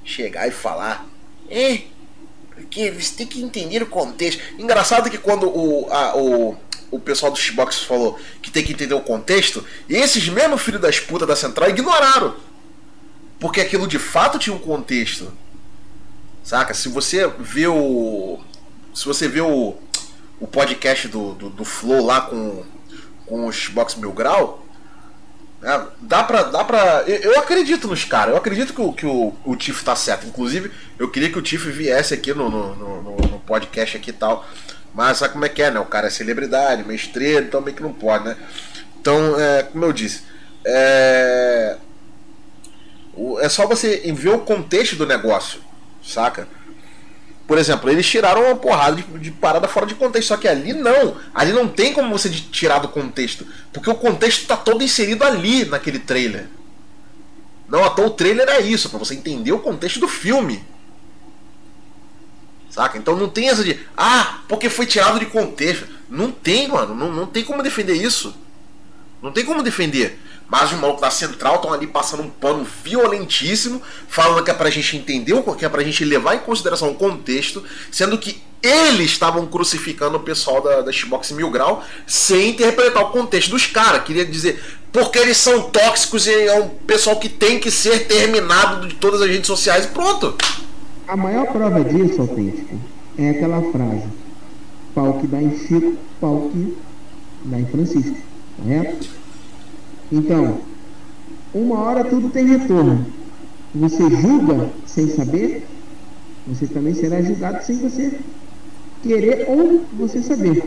[0.05, 1.07] chegar e falar:
[1.49, 1.83] É,
[2.55, 4.43] porque você tem que entender o contexto.
[4.59, 6.57] Engraçado que quando o, a, o,
[6.91, 11.01] o pessoal do Xbox falou que tem que entender o contexto, esses mesmos filhos das
[11.01, 12.35] putas da central ignoraram.
[13.41, 15.33] Porque aquilo de fato tinha um contexto.
[16.45, 16.75] Saca?
[16.75, 18.39] Se você vê o.
[18.95, 19.77] Se você vê o
[20.41, 22.65] o podcast do, do, do, Flow lá com,
[23.27, 24.65] com os Box Mil Grau,
[25.61, 26.45] né, dá pra.
[26.45, 29.85] Dá pra eu, eu acredito nos caras, eu acredito que, o, que o, o Tiff
[29.85, 30.27] tá certo.
[30.27, 34.15] Inclusive, eu queria que o Tiff viesse aqui no, no, no, no, podcast aqui e
[34.15, 34.49] tal.
[34.95, 35.79] Mas sabe como é que é, né?
[35.79, 38.37] O cara é celebridade, meio estrela, então meio que não pode, né?
[38.99, 40.23] Então, é, como eu disse,
[40.65, 41.77] é,
[43.41, 45.61] é só você ver o contexto do negócio,
[46.03, 46.49] saca?
[47.51, 50.29] Por exemplo, eles tiraram uma porrada de, de, parada fora de contexto.
[50.29, 51.17] Só que ali não.
[51.35, 53.45] Ali não tem como você tirar do contexto.
[53.73, 56.47] Porque o contexto está todo inserido ali naquele trailer.
[57.69, 60.65] Não, até o trailer é isso, para você entender o contexto do filme.
[62.71, 62.97] Saca?
[62.97, 63.81] Então não tem essa de.
[63.97, 65.89] Ah, porque foi tirado de contexto.
[66.09, 66.95] Não tem, mano.
[66.95, 68.33] Não, não tem como defender isso.
[69.21, 70.21] Não tem como defender.
[70.51, 74.69] Mas os malucos da Central estão ali passando um pano violentíssimo, falando que é pra
[74.69, 79.13] gente entender o que é pra gente levar em consideração o contexto, sendo que eles
[79.13, 84.03] estavam crucificando o pessoal da, da Xbox Mil Grau sem interpretar o contexto dos caras.
[84.03, 84.61] Queria dizer,
[84.93, 89.23] porque eles são tóxicos e é um pessoal que tem que ser terminado de todas
[89.23, 90.35] as redes sociais e pronto.
[91.07, 92.75] A maior prova disso, autêntico,
[93.17, 94.05] é aquela frase:
[94.95, 96.77] pau que dá em Chico, pau que
[97.45, 98.17] dá em Francisco.
[98.57, 99.20] Correto?
[100.11, 100.59] Então,
[101.55, 103.07] uma hora tudo tem retorno.
[103.75, 105.67] Você julga sem saber,
[106.47, 108.19] você também será julgado sem você
[109.03, 110.65] querer ou você saber.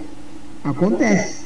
[0.64, 1.44] Acontece.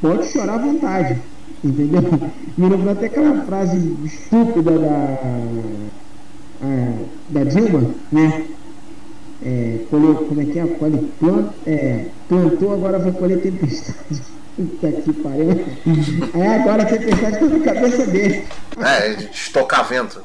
[0.00, 1.20] Pode chorar à vontade.
[1.62, 2.02] Entendeu?
[2.56, 5.18] Me lembrou até aquela frase estúpida da,
[6.62, 6.92] a,
[7.30, 8.46] da Dilma, né?
[9.42, 10.66] é, colheu, como é que é?
[10.66, 14.22] Colhe, plant, é, plantou, agora vai colher tempestade.
[14.60, 15.64] Puta que pariu.
[16.34, 18.46] Aí agora a tempestade tá na cabeça dele.
[18.78, 20.22] É, estocar vento.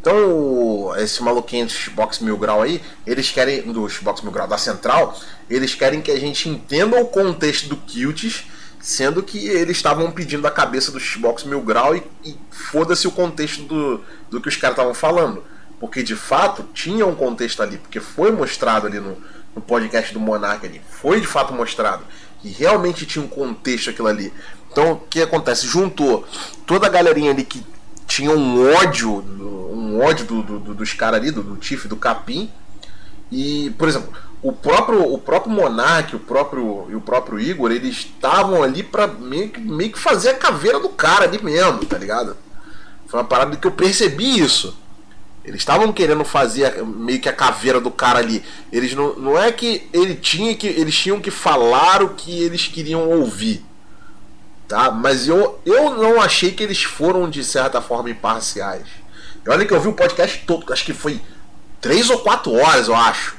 [0.00, 4.56] Então, esse maluquinho dos Box Mil Grau aí, eles querem, dos Box Mil Grau da
[4.56, 5.18] Central,
[5.50, 8.44] eles querem que a gente entenda o contexto do Kilts,
[8.80, 13.12] sendo que eles estavam pedindo a cabeça do Xbox Mil Grau e, e foda-se o
[13.12, 15.44] contexto do, do que os caras estavam falando.
[15.78, 19.18] Porque de fato tinha um contexto ali, porque foi mostrado ali no,
[19.54, 22.04] no podcast do Monark ali, foi de fato mostrado.
[22.42, 24.32] E realmente tinha um contexto aquilo ali.
[24.70, 25.66] Então o que acontece?
[25.66, 26.26] Juntou
[26.66, 27.64] toda a galerinha ali que
[28.06, 32.50] tinha um ódio, um ódio do, do, dos caras ali, do, do Tiff, do Capim.
[33.30, 37.96] E, por exemplo, o próprio, o próprio Monark, o próprio, e o próprio Igor, eles
[37.96, 41.96] estavam ali pra meio que, meio que fazer a caveira do cara ali mesmo, tá
[41.96, 42.36] ligado?
[43.06, 44.76] Foi uma parada que eu percebi isso.
[45.44, 48.42] Eles estavam querendo fazer meio que a caveira do cara ali.
[48.72, 52.66] Eles não, não é que ele tinha que eles tinham que falar o que eles
[52.66, 53.62] queriam ouvir.
[54.66, 54.90] Tá?
[54.90, 58.86] Mas eu, eu não achei que eles foram de certa forma imparciais.
[59.44, 61.20] E olha que eu vi o podcast todo, acho que foi
[61.78, 63.36] três ou quatro horas, eu acho.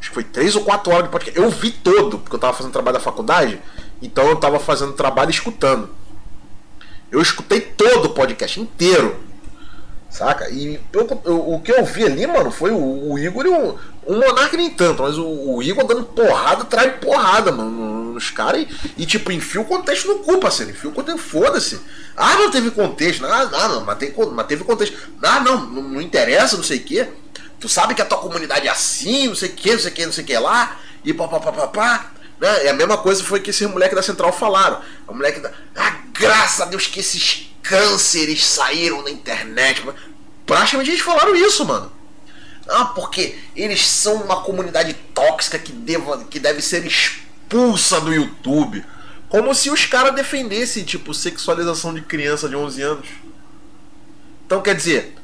[0.00, 1.38] Acho que foi três ou quatro horas de podcast.
[1.38, 3.60] Eu vi todo, porque eu estava fazendo trabalho da faculdade,
[4.00, 5.90] então eu estava fazendo trabalho escutando.
[7.10, 9.25] Eu escutei todo o podcast inteiro.
[10.16, 10.48] Saca?
[10.48, 10.80] E
[11.26, 14.70] o que eu vi ali, mano, foi o, o Igor e o, o Monark nem
[14.70, 19.30] tanto, mas o, o Igor dando porrada de porrada, mano, nos caras e, e, tipo,
[19.30, 20.72] enfia o contexto no cu, parceiro.
[20.72, 21.78] Enfia o contexto, foda-se.
[22.16, 23.26] Ah, não teve contexto.
[23.26, 24.96] Ah, não, não mas, tem, mas teve contexto.
[25.22, 27.08] Ah, não, não, não interessa, não sei o quê.
[27.60, 29.94] Tu sabe que a tua comunidade é assim, não sei o que, não sei o
[29.94, 32.12] que, não sei o que lá, e papapá.
[32.40, 32.64] Né?
[32.64, 34.80] E a mesma coisa foi que esses moleques da Central falaram.
[35.06, 35.52] A moleque da.
[35.76, 39.82] Ah, graças a Deus que esses cânceres saíram na internet.
[40.44, 41.90] Praticamente eles falaram isso, mano.
[42.68, 48.84] Ah, porque eles são uma comunidade tóxica que, deva, que deve ser expulsa do YouTube.
[49.28, 53.08] Como se os caras defendessem, tipo, sexualização de criança de 11 anos.
[54.44, 55.15] Então, quer dizer,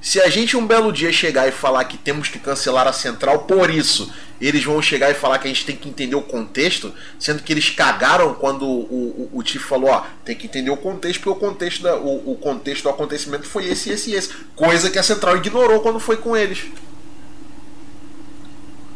[0.00, 3.40] se a gente um belo dia chegar e falar que temos que cancelar a central
[3.40, 6.94] por isso, eles vão chegar e falar que a gente tem que entender o contexto,
[7.18, 10.76] sendo que eles cagaram quando o, o, o Tiff falou, ó, tem que entender o
[10.76, 14.32] contexto, porque o contexto, da, o, o contexto do acontecimento foi esse, esse e esse.
[14.54, 16.66] Coisa que a central ignorou quando foi com eles.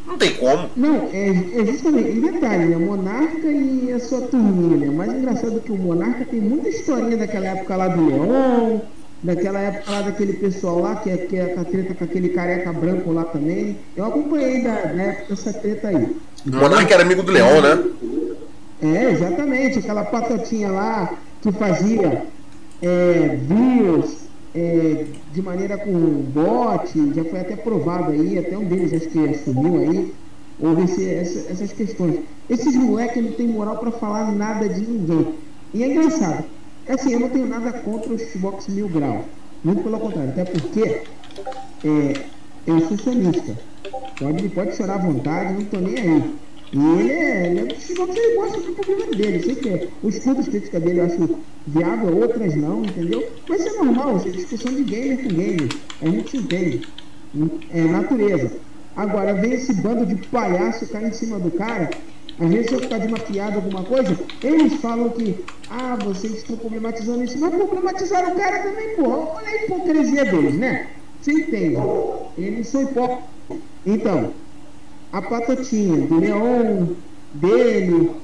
[0.07, 0.71] Não tem como.
[0.77, 2.77] Não, é, é justamente, detalhe, né?
[2.77, 4.87] Monarca e a sua turminha, né?
[4.87, 8.83] Mais engraçado que o Monarca tem muita historinha daquela época lá do Leão
[9.23, 12.73] daquela época lá daquele pessoal lá, que é, que é a treta com aquele careca
[12.73, 13.79] branco lá também.
[13.97, 16.17] Eu acompanhei da, da época dessa treta aí.
[16.47, 17.85] O Monarca era amigo do Leão, né?
[18.83, 19.79] É, exatamente.
[19.79, 22.27] Aquela patotinha lá que fazia
[22.83, 24.23] é, views
[24.55, 29.29] é, de maneira com bot, já foi até provado aí, até um deles acho que
[29.29, 30.15] assumiu aí.
[30.61, 32.21] Houve esse, essa, essas questões.
[32.51, 35.35] Esses moleques não tem moral para falar nada de ninguém.
[35.73, 36.45] E é engraçado
[36.87, 39.25] é assim, eu não tenho nada contra o Xbox Mil Grau.
[39.63, 41.03] Muito pelo contrário, até porque
[41.85, 42.25] é,
[42.67, 43.57] eu sou sonista.
[44.19, 46.35] Pode, pode chorar à vontade, não tô nem aí.
[46.73, 49.43] E ele é, ele é Xbox, ele gosta do problema dele.
[49.43, 49.89] Sei que é.
[50.03, 53.29] Os pontos críticas dele eu acho viável, outras não, entendeu?
[53.49, 55.69] Mas isso é normal, isso é discussão de gamer com gamer.
[56.01, 56.89] A gente se entende.
[57.71, 58.53] É natureza.
[58.97, 61.91] Agora vem esse bando de palhaço cair em cima do cara
[62.39, 66.39] às vezes, se eu ficar de uma piada, alguma coisa, eles falam que, ah, vocês
[66.39, 67.39] estão problematizando isso.
[67.39, 69.09] Mas problematizaram o cara também, pô.
[69.09, 70.89] Olha a hipocrisia deles, né?
[71.21, 71.77] Você entende?
[72.37, 73.33] Eles são hipócritas.
[73.85, 74.35] Então,
[75.13, 76.95] a patotinha do Leon,
[77.33, 78.23] dele,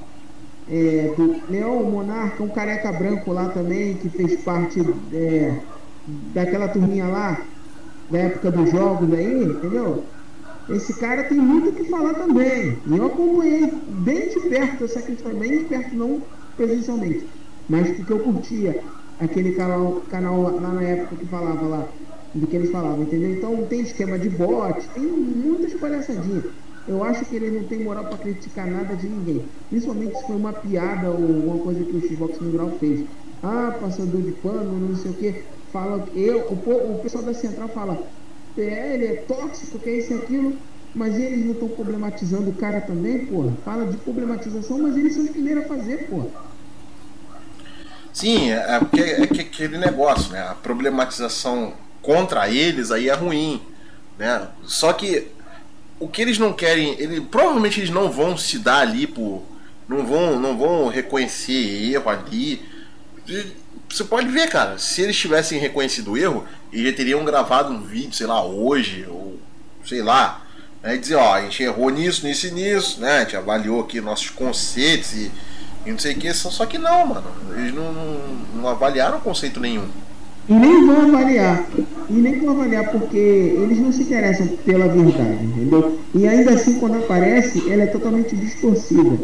[0.67, 4.79] é, do Leon Monarca, um careca branco lá também, que fez parte
[5.13, 5.61] é,
[6.05, 7.45] daquela turminha lá,
[8.09, 10.05] da época dos jogos aí, entendeu?
[10.71, 12.77] Esse cara tem muito o que falar também.
[12.85, 16.21] E eu acompanhei bem de perto essa questão, bem de perto, não
[16.55, 17.25] presencialmente,
[17.69, 18.83] mas porque eu curtia
[19.19, 21.87] aquele canal, canal lá na época que falava lá,
[22.33, 23.31] do que eles falavam, entendeu?
[23.31, 26.45] Então tem esquema de bot, tem muitas palhaçadinhas.
[26.87, 29.45] Eu acho que ele não tem moral para criticar nada de ninguém.
[29.69, 33.05] Principalmente se foi uma piada ou alguma coisa que o Xbox Migral fez.
[33.43, 35.45] Ah, passador de pano, não sei o que.
[35.71, 38.11] Fala, eu, o, o pessoal da Central fala,
[38.57, 40.57] é, ele é tóxico, que é isso e aquilo,
[40.93, 43.53] mas eles não estão problematizando o cara também, porra.
[43.63, 46.27] Fala de problematização, mas eles são os primeiros a fazer, porra.
[48.13, 50.41] Sim, é, é é que aquele negócio, né?
[50.41, 53.61] A problematização contra eles aí é ruim,
[54.17, 54.47] né?
[54.63, 55.27] Só que
[55.99, 59.43] o que eles não querem, ele provavelmente eles não vão se dar ali por
[59.87, 62.61] não vão não vão reconhecer erro ali.
[63.89, 67.81] Você pode ver, cara, se eles tivessem reconhecido o erro, eles já teriam gravado um
[67.81, 69.37] vídeo, sei lá, hoje, ou
[69.83, 70.45] sei lá,
[70.83, 73.17] né, dizer, ó, a gente errou nisso, nisso e nisso, né?
[73.17, 75.31] A gente avaliou aqui nossos conceitos e,
[75.85, 77.27] e não sei o que, só que não, mano.
[77.57, 78.17] Eles não, não,
[78.55, 79.87] não avaliaram conceito nenhum.
[80.47, 81.65] E nem vão avaliar.
[82.09, 85.99] E nem vão avaliar porque eles não se interessam pela verdade, entendeu?
[86.15, 89.19] E ainda assim, quando aparece, ela é totalmente distorcida.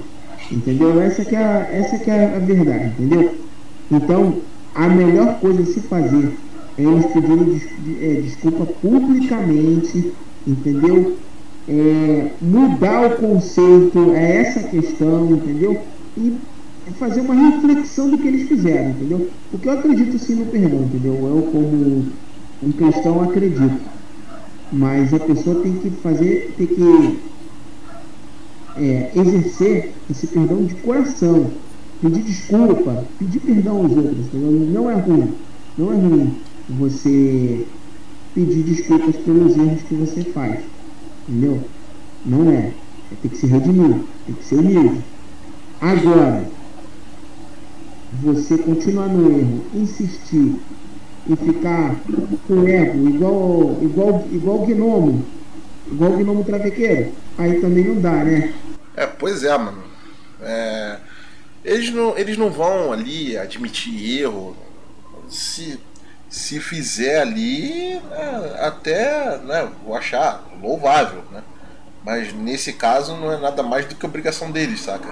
[0.51, 1.01] Entendeu?
[1.01, 3.35] Essa que é a, essa que é a verdade, entendeu?
[3.91, 4.39] Então,
[4.75, 6.37] a melhor coisa a se fazer
[6.77, 7.63] é eles pedirem des,
[8.01, 10.11] é, desculpa publicamente,
[10.45, 11.15] entendeu?
[11.67, 15.81] É, mudar o conceito, é essa questão, entendeu?
[16.17, 16.33] E
[16.99, 19.29] fazer uma reflexão do que eles fizeram, entendeu?
[19.49, 21.13] Porque eu acredito sim no perdão, entendeu?
[21.13, 22.05] Eu como
[22.61, 23.79] um cristão acredito.
[24.71, 27.19] Mas a pessoa tem que fazer, tem que
[28.77, 31.49] é, exercer esse perdão de coração,
[32.01, 34.51] pedir desculpa, pedir perdão aos outros, entendeu?
[34.51, 35.33] Não é ruim,
[35.77, 36.37] não é ruim
[36.69, 37.65] você
[38.33, 40.59] pedir desculpas pelos erros que você faz,
[41.27, 41.61] entendeu?
[42.25, 42.71] Não é.
[43.11, 45.01] é tem que se redimir, tem que ser humilde.
[45.79, 46.45] Agora,
[48.21, 50.55] você continuar no erro, insistir
[51.27, 51.95] e ficar
[52.47, 55.25] com ego igual, igual, igual gnomo,
[55.91, 58.53] igual gnomo travequeiro, aí também não dá, né?
[58.95, 59.83] É, pois é, mano.
[60.41, 60.97] É,
[61.65, 64.55] eles, não, eles não vão ali admitir erro.
[65.27, 65.79] Se,
[66.29, 71.43] se fizer ali, é, até né, vou achar louvável, né?
[72.03, 75.07] Mas nesse caso não é nada mais do que obrigação deles, saca?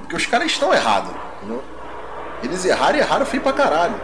[0.00, 1.14] Porque os caras estão errados.
[1.36, 1.62] Entendeu?
[2.42, 4.00] Eles erraram e erraram feio pra caralho.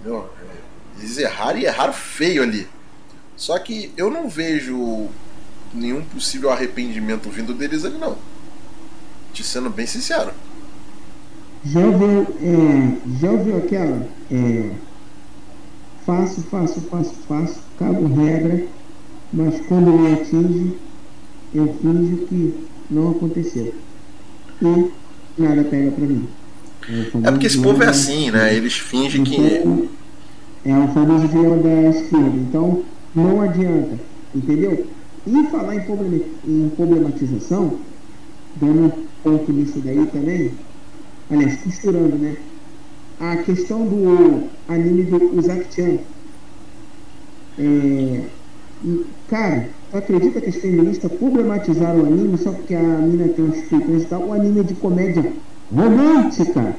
[0.00, 0.30] Entendeu?
[0.98, 2.66] Eles erraram e erraram feio ali.
[3.36, 5.10] Só que eu não vejo
[5.76, 8.16] nenhum possível arrependimento vindo deles ali, não.
[9.32, 10.30] Te sendo bem sincero.
[11.64, 14.08] Já ouviu, é, já ouviu aquela?
[14.30, 14.70] É,
[16.04, 18.64] faço, faço, faço, faço, cago regra,
[19.32, 20.78] mas quando me atinge,
[21.52, 22.54] eu finjo que
[22.88, 23.74] não aconteceu.
[24.62, 24.90] E
[25.36, 26.28] nada pega pra mim.
[26.88, 28.54] É, é porque esse povo é assim, né?
[28.54, 29.36] Eles fingem que.
[29.36, 29.88] Então,
[30.64, 32.36] é o famoso dilema da esquerda.
[32.36, 32.82] Então,
[33.14, 33.98] não adianta,
[34.34, 34.86] entendeu?
[35.26, 37.78] E falar em, problematização,
[38.60, 38.92] dando
[39.24, 40.52] ponto nisso daí também,
[41.28, 42.36] aliás, costurando, né?
[43.18, 45.98] A questão do anime do Uzaki-chan.
[47.58, 48.20] É,
[49.28, 53.62] cara, tu acredita que as feministas problematizaram o anime só porque a mina tem uns
[53.62, 54.28] feitões e tal?
[54.28, 55.32] O anime é de comédia
[55.74, 56.76] romântica,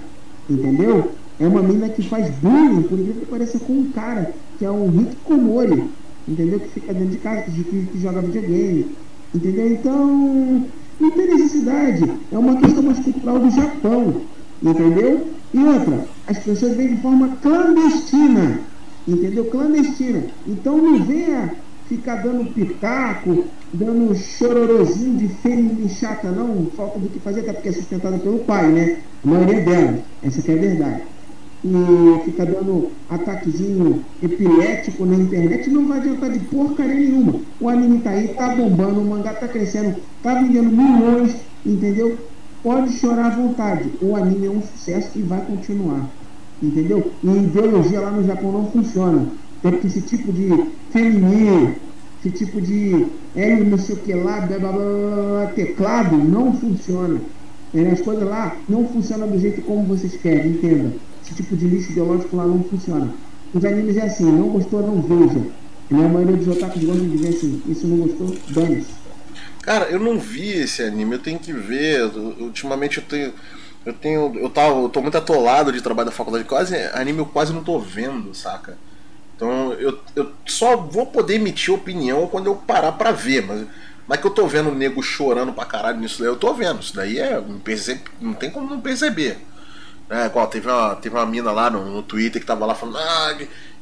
[0.49, 1.11] entendeu?
[1.39, 4.71] É uma mina que faz bullying, por incrível que pareça, com um cara que é
[4.71, 5.83] um Rick Komori,
[6.27, 6.59] entendeu?
[6.59, 8.95] Que fica dentro de casa, que, que joga videogame,
[9.33, 9.71] entendeu?
[9.71, 10.67] Então,
[10.99, 12.03] não tem necessidade.
[12.31, 14.21] É uma questão mais cultural do Japão,
[14.61, 15.27] entendeu?
[15.53, 18.59] E outra, as pessoas vêm de forma clandestina,
[19.07, 19.45] entendeu?
[19.45, 20.23] Clandestina.
[20.45, 21.55] Então não venha
[21.87, 27.69] ficar dando pitaco, dando chororozinho de fêmea chata, não, falta do que fazer, até porque
[27.69, 28.97] é sustentada pelo pai, né?
[29.23, 31.16] A maioria delas, essa que é a verdade
[31.69, 37.41] e fica dando ataquezinho epilético na internet, não vai adiantar de porcaria nenhuma.
[37.59, 42.17] O anime tá aí, tá bombando, o mangá tá crescendo, tá vendendo milhões, entendeu?
[42.63, 43.91] Pode chorar à vontade.
[44.01, 46.09] O anime é um sucesso e vai continuar.
[46.61, 47.11] Entendeu?
[47.23, 49.27] E ideologia lá no Japão não funciona.
[49.61, 50.49] Porque esse tipo de
[50.91, 51.75] feminino,
[52.19, 57.19] esse tipo de L não sei o que lá, blá, blá, blá, teclado, não funciona.
[57.75, 60.93] É, as coisas lá não funcionam do jeito como vocês querem, entenda
[61.27, 63.13] esse tipo de lixo ideológico lá não funciona.
[63.53, 65.41] Os animes é assim, não gostou, não veja.
[65.91, 69.07] E a maioria dos otakus gostam de ver assim, isso não gostou, dane-se.
[69.61, 72.03] Cara, eu não vi esse anime, eu tenho que ver.
[72.39, 73.33] Ultimamente eu tenho.
[73.85, 74.33] Eu tenho.
[74.39, 76.45] Eu, tava, eu tô muito atolado de trabalho da faculdade.
[76.45, 78.77] Quase anime eu quase não tô vendo, saca?
[79.35, 83.67] Então eu, eu só vou poder emitir opinião quando eu parar pra ver, mas.
[84.07, 86.79] Mas que eu tô vendo o nego chorando pra caralho nisso daí, eu tô vendo.
[86.79, 87.43] Isso daí é.
[87.61, 89.37] Percebe, não tem como não perceber.
[90.09, 92.97] É, igual, teve uma, teve uma mina lá no, no Twitter que tava lá falando,
[92.97, 93.37] ah,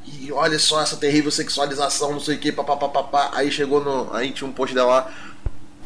[0.07, 3.31] e olha só essa terrível sexualização, não sei o que, papapá.
[3.33, 4.13] Aí chegou no.
[4.13, 5.11] Aí tinha um post dela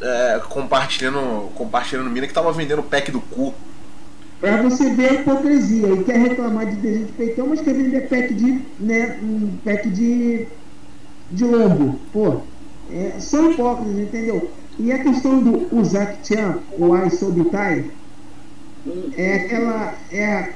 [0.00, 1.50] é, compartilhando.
[1.54, 3.54] Compartilhando mina que tava vendendo pack do cu.
[4.40, 8.08] Pra você ver a hipocrisia, ele quer reclamar de desenho de peitão, mas quer vender
[8.08, 8.62] pack de.
[8.78, 10.46] né, um pack de.
[11.30, 11.98] de lombo.
[12.12, 12.42] Pô,
[12.90, 14.50] é, são hipócritas, entendeu?
[14.78, 17.90] E a questão do Uzak-chan, o Ai Sobitai,
[19.16, 20.52] é aquela é,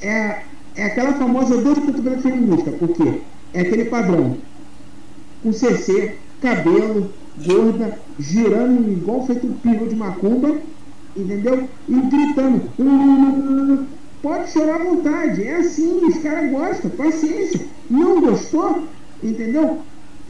[0.00, 0.42] é,
[0.76, 3.20] é aquela famosa dor cotovelo feminista, porque
[3.54, 4.36] é aquele padrão
[5.42, 7.12] com CC, cabelo,
[7.44, 10.56] gorda, girando igual feito um pino de macumba,
[11.16, 11.68] entendeu?
[11.88, 13.86] E gritando.
[14.20, 15.44] pode chorar à vontade.
[15.44, 17.60] É assim, os caras gostam, paciência.
[17.88, 18.84] Não gostou?
[19.22, 19.78] Entendeu?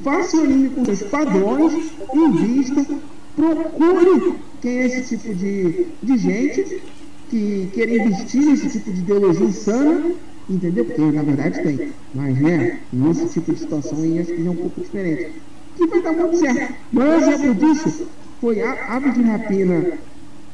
[0.04, 1.72] Faça o anime com seus padrões,
[2.14, 2.86] invista,
[3.34, 6.82] procure quem é esse tipo de, de gente
[7.28, 10.12] que quer investir nesse tipo de ideologia insana,
[10.48, 10.84] entendeu?
[10.84, 11.92] Porque na verdade tem.
[12.14, 15.32] Mas né, nesse tipo de situação aí acho que é um pouco diferente.
[15.76, 16.74] Que vai dar muito certo.
[16.92, 18.06] Mas exemplo disso
[18.40, 19.98] foi a Ave de Rapina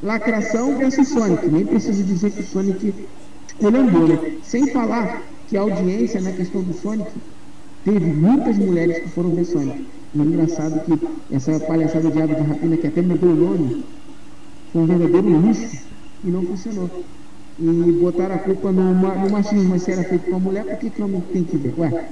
[0.03, 1.47] Lacração versus Sonic.
[1.47, 2.93] Nem preciso dizer que o Sonic
[3.47, 4.37] escolheu, né?
[4.43, 7.11] Sem falar que a audiência na questão do Sonic
[7.83, 9.85] teve muitas mulheres que foram ver Sonic.
[10.13, 13.83] E é engraçado que essa palhaçada de ave de rapina que até mudou o nome
[14.71, 15.85] foi um verdadeiro luxo
[16.25, 17.05] e não funcionou.
[17.57, 20.77] E botaram a culpa no, no machismo, mas se era feito com a mulher, por
[20.77, 21.73] que, que homem tem que ver?
[21.77, 22.09] Ué,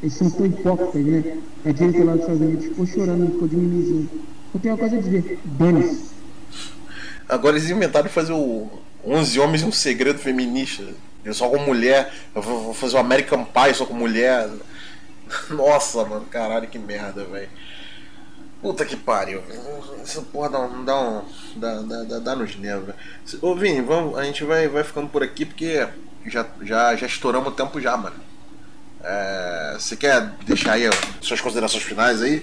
[0.00, 1.38] eles são tão hipócritas, né?
[1.64, 4.10] A direita lá dos Estados Unidos ficou chorando, ficou de mimizinho.
[4.54, 5.98] Eu tenho uma coisa a dizer, dane
[7.28, 8.68] Agora eles inventaram fazer o
[9.04, 10.84] 11 Homens e um Segredo Feminista.
[11.24, 14.48] Eu só com mulher, eu vou fazer o American Pie só com mulher.
[15.50, 17.48] Nossa, mano, caralho, que merda, velho.
[18.64, 19.42] Puta que pariu.
[20.02, 21.22] Essa porra dá, dá, um,
[21.56, 22.94] dá, dá, dá nos nervos.
[23.42, 25.86] Ô Vini, vamos, a gente vai, vai ficando por aqui porque
[26.24, 28.16] já, já, já estouramos o tempo já, mano.
[29.02, 30.88] É, você quer deixar aí
[31.20, 32.42] suas considerações finais aí?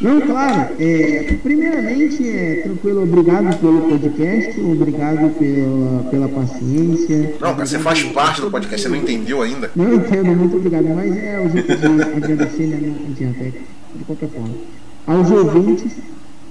[0.00, 0.76] Não, claro.
[0.80, 7.36] É, primeiramente, é, tranquilo, obrigado pelo podcast, obrigado pela, pela paciência.
[7.38, 9.70] Não, você faz parte do podcast, você não entendeu ainda.
[9.76, 12.96] Não entendo, muito obrigado, mas é o jeito de agradecer, né?
[12.98, 13.58] Não adianta,
[13.94, 14.83] de qualquer forma.
[15.06, 15.92] Aos ouvintes,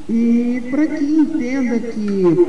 [0.10, 2.48] e para que entenda que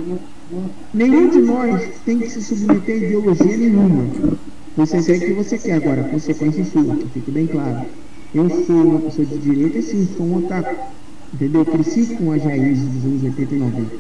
[0.93, 4.37] nenhum de nós tem que se submeter a ideologia nenhuma.
[4.77, 7.87] Você segue o que você quer agora, consequência sua, que fique bem claro.
[8.35, 10.75] Eu sou uma pessoa de direita e sim, sou um otaku.
[11.33, 11.61] Entendeu?
[11.61, 13.97] Eu cresci com as raízes dos anos 80 e 90.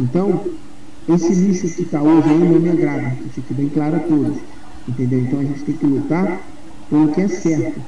[0.00, 0.44] Então,
[1.08, 4.38] esse lixo que está hoje aí não me agrada, que fique bem claro a todos.
[4.88, 5.20] Entendeu?
[5.20, 6.40] Então a gente tem que lutar
[6.90, 7.80] pelo que é certo.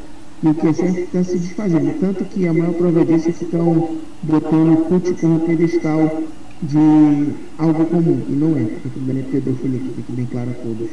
[0.42, 1.98] E o é certo está se desfazendo.
[1.98, 2.74] Tanto que a maior
[3.06, 6.22] disso é estão botando o CUT como pedestal
[6.62, 8.22] de algo comum.
[8.28, 10.90] E não é, porque também é pedofilia, que fique bem claro a todos.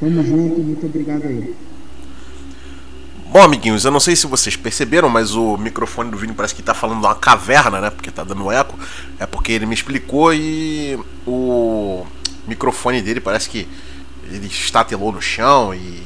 [0.00, 1.54] Tamo junto, muito obrigado aí.
[3.30, 6.62] Bom, amiguinhos, eu não sei se vocês perceberam, mas o microfone do Vini parece que
[6.62, 7.90] tá falando de uma caverna, né?
[7.90, 8.78] Porque tá dando eco.
[9.18, 12.06] É porque ele me explicou e o
[12.46, 13.68] microfone dele parece que
[14.24, 16.02] ele estatelou no chão e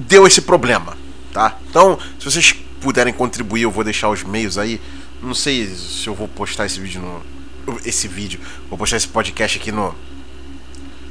[0.00, 0.96] deu esse problema,
[1.32, 1.56] tá?
[1.68, 4.80] Então, se vocês puderem contribuir, eu vou deixar os meios aí.
[5.22, 7.40] Não sei se eu vou postar esse vídeo no
[7.84, 9.94] esse vídeo, vou postar esse podcast aqui no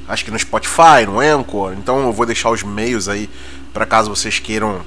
[0.08, 1.74] acho que no Spotify, no Anchor.
[1.74, 3.30] Então eu vou deixar os meios aí
[3.72, 4.82] para caso vocês queiram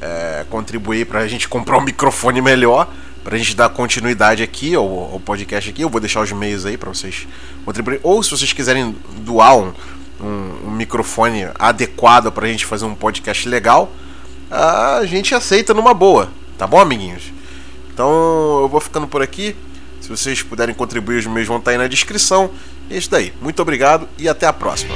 [0.00, 2.88] é, contribuir para a gente comprar um microfone melhor,
[3.24, 5.82] para a gente dar continuidade aqui ao, ao, podcast aqui.
[5.82, 7.26] Eu vou deixar os meios aí para vocês
[7.64, 8.00] contribuírem.
[8.04, 9.72] Ou se vocês quiserem doar um,
[10.22, 13.92] um, um microfone adequado para a gente fazer um podcast legal,
[14.50, 17.32] a gente aceita numa boa, tá bom, amiguinhos?
[17.92, 19.56] Então eu vou ficando por aqui.
[20.00, 22.50] Se vocês puderem contribuir, os meus vão estar aí na descrição.
[22.90, 23.32] E é isso daí.
[23.40, 24.94] Muito obrigado e até a próxima.